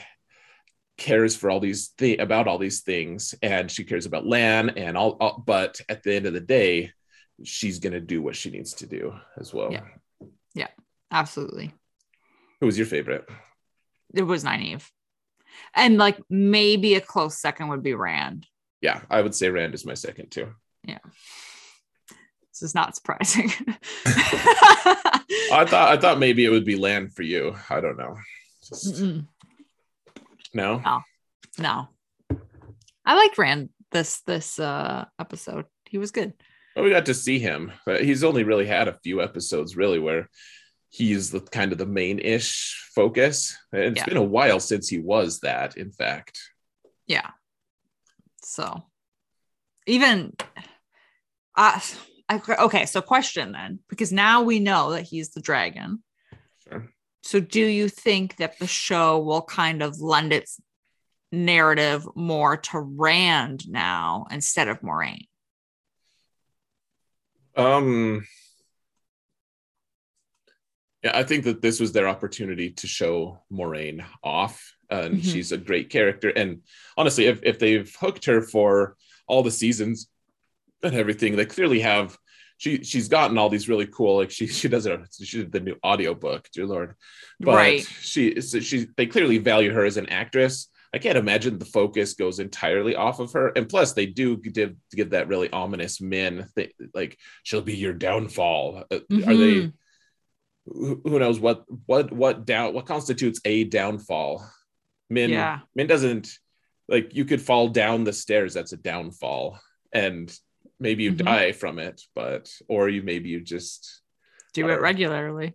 [0.97, 4.97] cares for all these thi- about all these things and she cares about Lan and
[4.97, 6.91] all, all but at the end of the day
[7.45, 9.71] she's going to do what she needs to do as well.
[9.73, 9.85] Yeah.
[11.11, 11.73] Absolutely.
[12.61, 13.27] Who was your favorite?
[14.13, 14.87] It was Nynaeve.
[15.75, 18.47] And like maybe a close second would be Rand.
[18.81, 20.55] Yeah, I would say Rand is my second too.
[20.85, 20.99] Yeah.
[22.53, 23.53] This is not surprising.
[24.07, 27.55] I thought I thought maybe it would be Lan for you.
[27.71, 28.17] I don't know.
[28.69, 29.27] Just, Mm-mm.
[30.55, 31.03] no.
[31.59, 31.89] no.
[33.05, 35.67] I liked Rand this this uh episode.
[35.89, 36.35] He was good.
[36.75, 37.73] Well, we got to see him.
[37.87, 40.29] But he's only really had a few episodes really where
[40.91, 43.57] he's the kind of the main-ish focus.
[43.73, 44.07] And It's Yeah.
[44.07, 46.41] been a while since he was that, in fact.
[47.07, 47.31] Yeah.
[48.43, 48.85] So
[49.87, 50.35] even
[51.55, 51.83] I
[52.31, 56.03] I, okay, so question then, because now we know that he's the dragon.
[56.69, 56.89] Sure.
[57.23, 60.61] So do you think that the show will kind of lend its
[61.33, 65.27] narrative more to Rand now instead of Moiraine?
[67.57, 68.27] Um,
[71.03, 75.25] yeah, I think that this was their opportunity to show Moiraine off, and Mhm.
[75.33, 76.31] she's a great character.
[76.31, 76.63] And
[76.97, 78.97] honestly, if if they've hooked her for
[79.27, 80.09] all the seasons
[80.83, 82.17] and everything, they clearly have.
[82.61, 85.61] She she's gotten all these really cool like she she does it she did the
[85.61, 86.97] new audiobook dear lord
[87.39, 87.83] but right.
[88.01, 92.15] she so she they clearly value her as an actress i can't imagine the focus
[92.15, 96.49] goes entirely off of her and plus they do give give that really ominous men
[96.95, 98.97] like she'll be your downfall Uh,
[99.29, 99.73] are they Mhm.
[100.73, 104.45] Who who knows what what what down what constitutes a downfall
[105.11, 105.61] min Yeah.
[105.75, 106.29] min doesn't
[106.89, 109.59] like you could fall down the stairs that's a downfall
[109.93, 110.35] and
[110.81, 111.25] maybe you Mhm.
[111.25, 114.03] die from it but or you maybe you just
[114.55, 115.55] Do it or- regularly.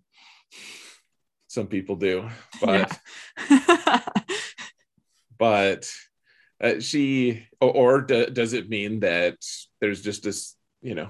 [1.47, 2.29] some people do
[2.61, 2.99] but
[3.49, 3.99] Yeah.
[5.37, 5.89] but
[6.61, 9.37] uh, she or, or d- does it mean that
[9.81, 11.09] there's just this you know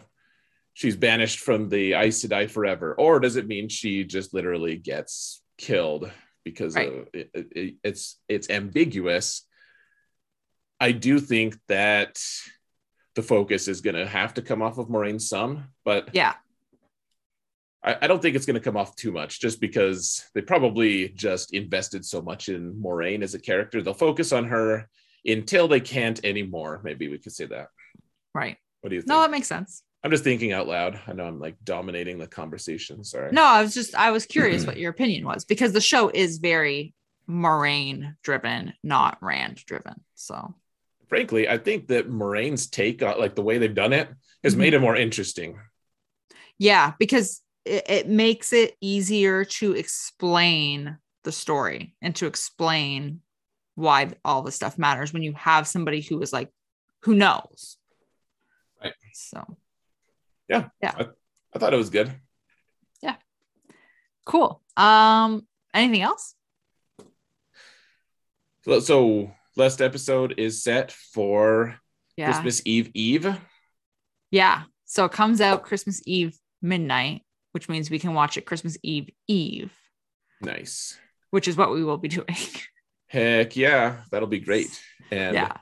[0.84, 4.76] she's banished from the ice to die forever or does it mean she just literally
[4.76, 6.12] gets killed
[6.44, 6.90] because Right.
[6.92, 9.48] of, it, it- it's it's ambiguous
[10.82, 12.20] i do think that
[13.16, 16.34] the focus is going to have to come off of Moiraine some but yeah.
[17.82, 21.10] I, I don't think it's going to come off too much just because they probably
[21.10, 23.82] just invested so much in Moiraine as a character.
[23.82, 24.90] They'll focus on her
[25.26, 26.82] until they can't anymore.
[26.84, 27.68] Maybe we could say that.
[28.34, 28.58] Right.
[28.82, 29.10] What do you think?
[29.10, 29.84] No, that makes sense.
[30.04, 31.00] I'm just thinking out loud.
[31.08, 33.04] I know I'm like dominating the conversation.
[33.04, 33.32] Sorry.
[33.32, 36.38] No, I was just I was curious what your opinion was because the show is
[36.40, 36.94] very
[37.30, 39.96] Moiraine driven, not Rand driven.
[40.16, 40.56] So
[41.08, 44.10] Frankly, I think that Moiraine's take on like the way they've done it
[44.44, 44.60] has Mhm.
[44.60, 45.58] made it more interesting.
[46.58, 53.22] yeah, because it, it makes it easier to explain the story and to explain
[53.76, 56.50] why all this stuff matters when you have somebody who is like
[57.04, 57.78] who knows.
[58.84, 58.94] Right.
[59.14, 59.58] So
[60.52, 62.12] I thought it was good.
[63.02, 63.16] Yeah.
[64.26, 64.62] Cool.
[64.76, 66.36] Um, anything else?
[68.66, 71.80] So, so last episode is set for
[72.16, 72.32] Yeah.
[72.32, 73.38] Christmas Eve Eve.
[74.32, 74.64] Yeah.
[74.86, 79.10] So it comes out Christmas Eve midnight, which means we can watch it Christmas Eve
[79.28, 79.72] Eve,
[80.42, 80.98] Nice.
[81.32, 82.28] which is what we will be doing.
[83.08, 84.82] Heck yeah, that'll be great.
[85.12, 85.58] And yeah.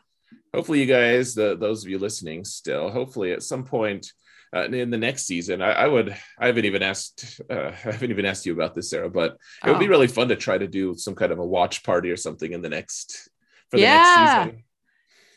[0.54, 4.14] hopefully you guys the, those of you listening still hopefully at some point
[4.56, 7.54] uh, in the next season I, I would i haven't even asked uh,
[7.86, 9.90] i haven't even asked you about this sarah but it would be Oh.
[9.90, 12.62] really fun to try to do some kind of a watch party or something in
[12.62, 13.30] the next
[13.70, 13.96] for the Yeah.
[13.98, 14.64] next season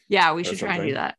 [0.08, 1.16] Yeah, we should try and do that.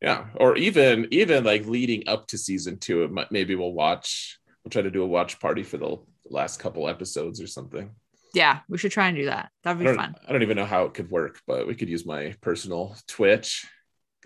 [0.00, 4.38] yeah or even even like leading up to season two it might, maybe we'll watch
[4.64, 5.96] we'll try to do a watch party for the
[6.30, 7.90] last couple episodes or something
[8.34, 9.50] Yeah, we should try and do that.
[9.64, 10.14] That'd be don't, fun.
[10.26, 13.66] I don't even know how it could work, but we could use my personal Twitch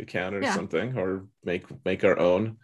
[0.00, 0.54] account or Yeah.
[0.54, 2.58] something, or make make our own.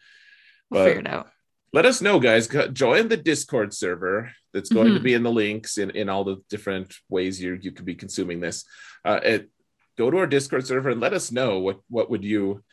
[0.71, 1.31] We'll but- figure it out.
[1.73, 2.49] Let us know, guys.
[2.73, 4.33] Join the Discord server.
[4.53, 5.05] That's going to Mhm.
[5.05, 8.41] be in the links in, in all the different ways you you could be consuming
[8.41, 8.65] this.
[9.05, 9.51] Uh, it,
[9.97, 12.65] go to our Discord server and let us know what what would you,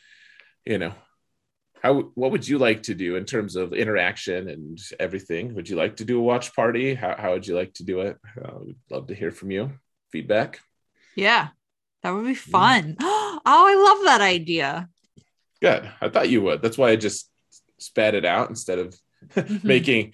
[0.66, 0.96] you know,
[1.84, 5.54] how what would you like to do in terms of interaction and everything?
[5.54, 6.96] Would you like to do a watch party?
[6.96, 8.18] How how would you like to do it?
[8.36, 9.74] Uh, we'd love to hear from you.
[10.12, 10.60] Feedback.
[11.16, 11.50] Yeah,
[12.02, 12.98] that would be fun.
[13.50, 14.90] Oh, I love that idea.
[15.62, 15.90] Good.
[16.02, 16.62] I thought you would.
[16.62, 17.30] That's why I just
[17.80, 18.96] spat it out instead of
[19.36, 19.64] Mhm.
[19.64, 20.14] making.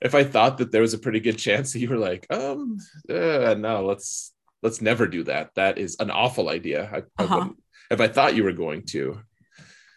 [0.00, 2.78] If I thought that there was a pretty good chance that you were like, um,
[3.08, 4.32] uh, no, let's
[4.62, 5.50] let's never do that.
[5.54, 6.88] That is an awful idea.
[6.92, 7.36] I, I Uh-huh.
[7.36, 9.20] wouldn't- if I thought you were going to,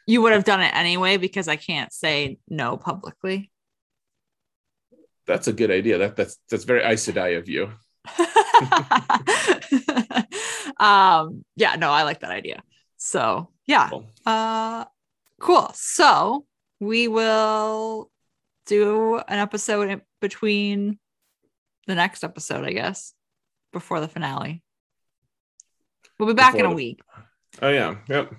[0.06, 3.52] You would have done it anyway because I can't say no publicly.
[5.28, 5.98] that's a good idea.
[5.98, 7.72] That that's that's very Aes Sedai of you.
[10.80, 12.64] um, yeah, no, I like that idea.
[12.98, 13.90] So yeah.
[13.90, 14.06] Cool.
[14.26, 14.86] Uh
[15.40, 15.72] cool.
[15.74, 16.46] So
[16.80, 18.10] we will
[18.66, 21.00] do an episode in between
[21.88, 23.14] the next episode, I guess,
[23.72, 24.64] before the finale.
[26.18, 27.02] We'll be back in a the- week,
[27.62, 28.34] Oh yeah, yep,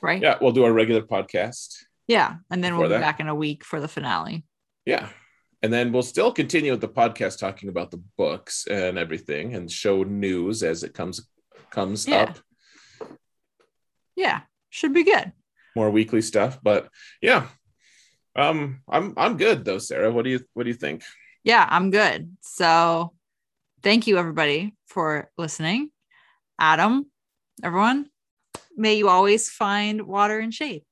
[0.00, 0.20] right?
[0.22, 0.36] yeah.
[0.40, 1.84] We'll do our regular podcast.
[2.06, 2.36] Yeah.
[2.50, 3.00] And then we'll be that.
[3.00, 4.44] back in a week for the finale.
[4.86, 5.08] Yeah.
[5.62, 9.70] And then we'll still continue with the podcast talking about the books and everything and
[9.70, 11.20] show news as it comes
[11.70, 12.22] comes Yeah.
[12.22, 12.38] up.
[14.16, 14.40] Yeah.
[14.70, 15.32] Should be good.
[15.76, 16.58] more weekly stuff.
[16.62, 16.88] But
[17.22, 17.46] yeah,
[18.34, 20.10] um, I'm I'm good though, Sarah.
[20.10, 21.02] What do you what do you think?
[21.44, 22.36] Yeah, I'm good.
[22.40, 23.12] So
[23.82, 25.90] thank you everybody for listening.
[26.58, 27.06] Adam,
[27.62, 28.10] everyone,
[28.76, 30.82] may you always find water and shade.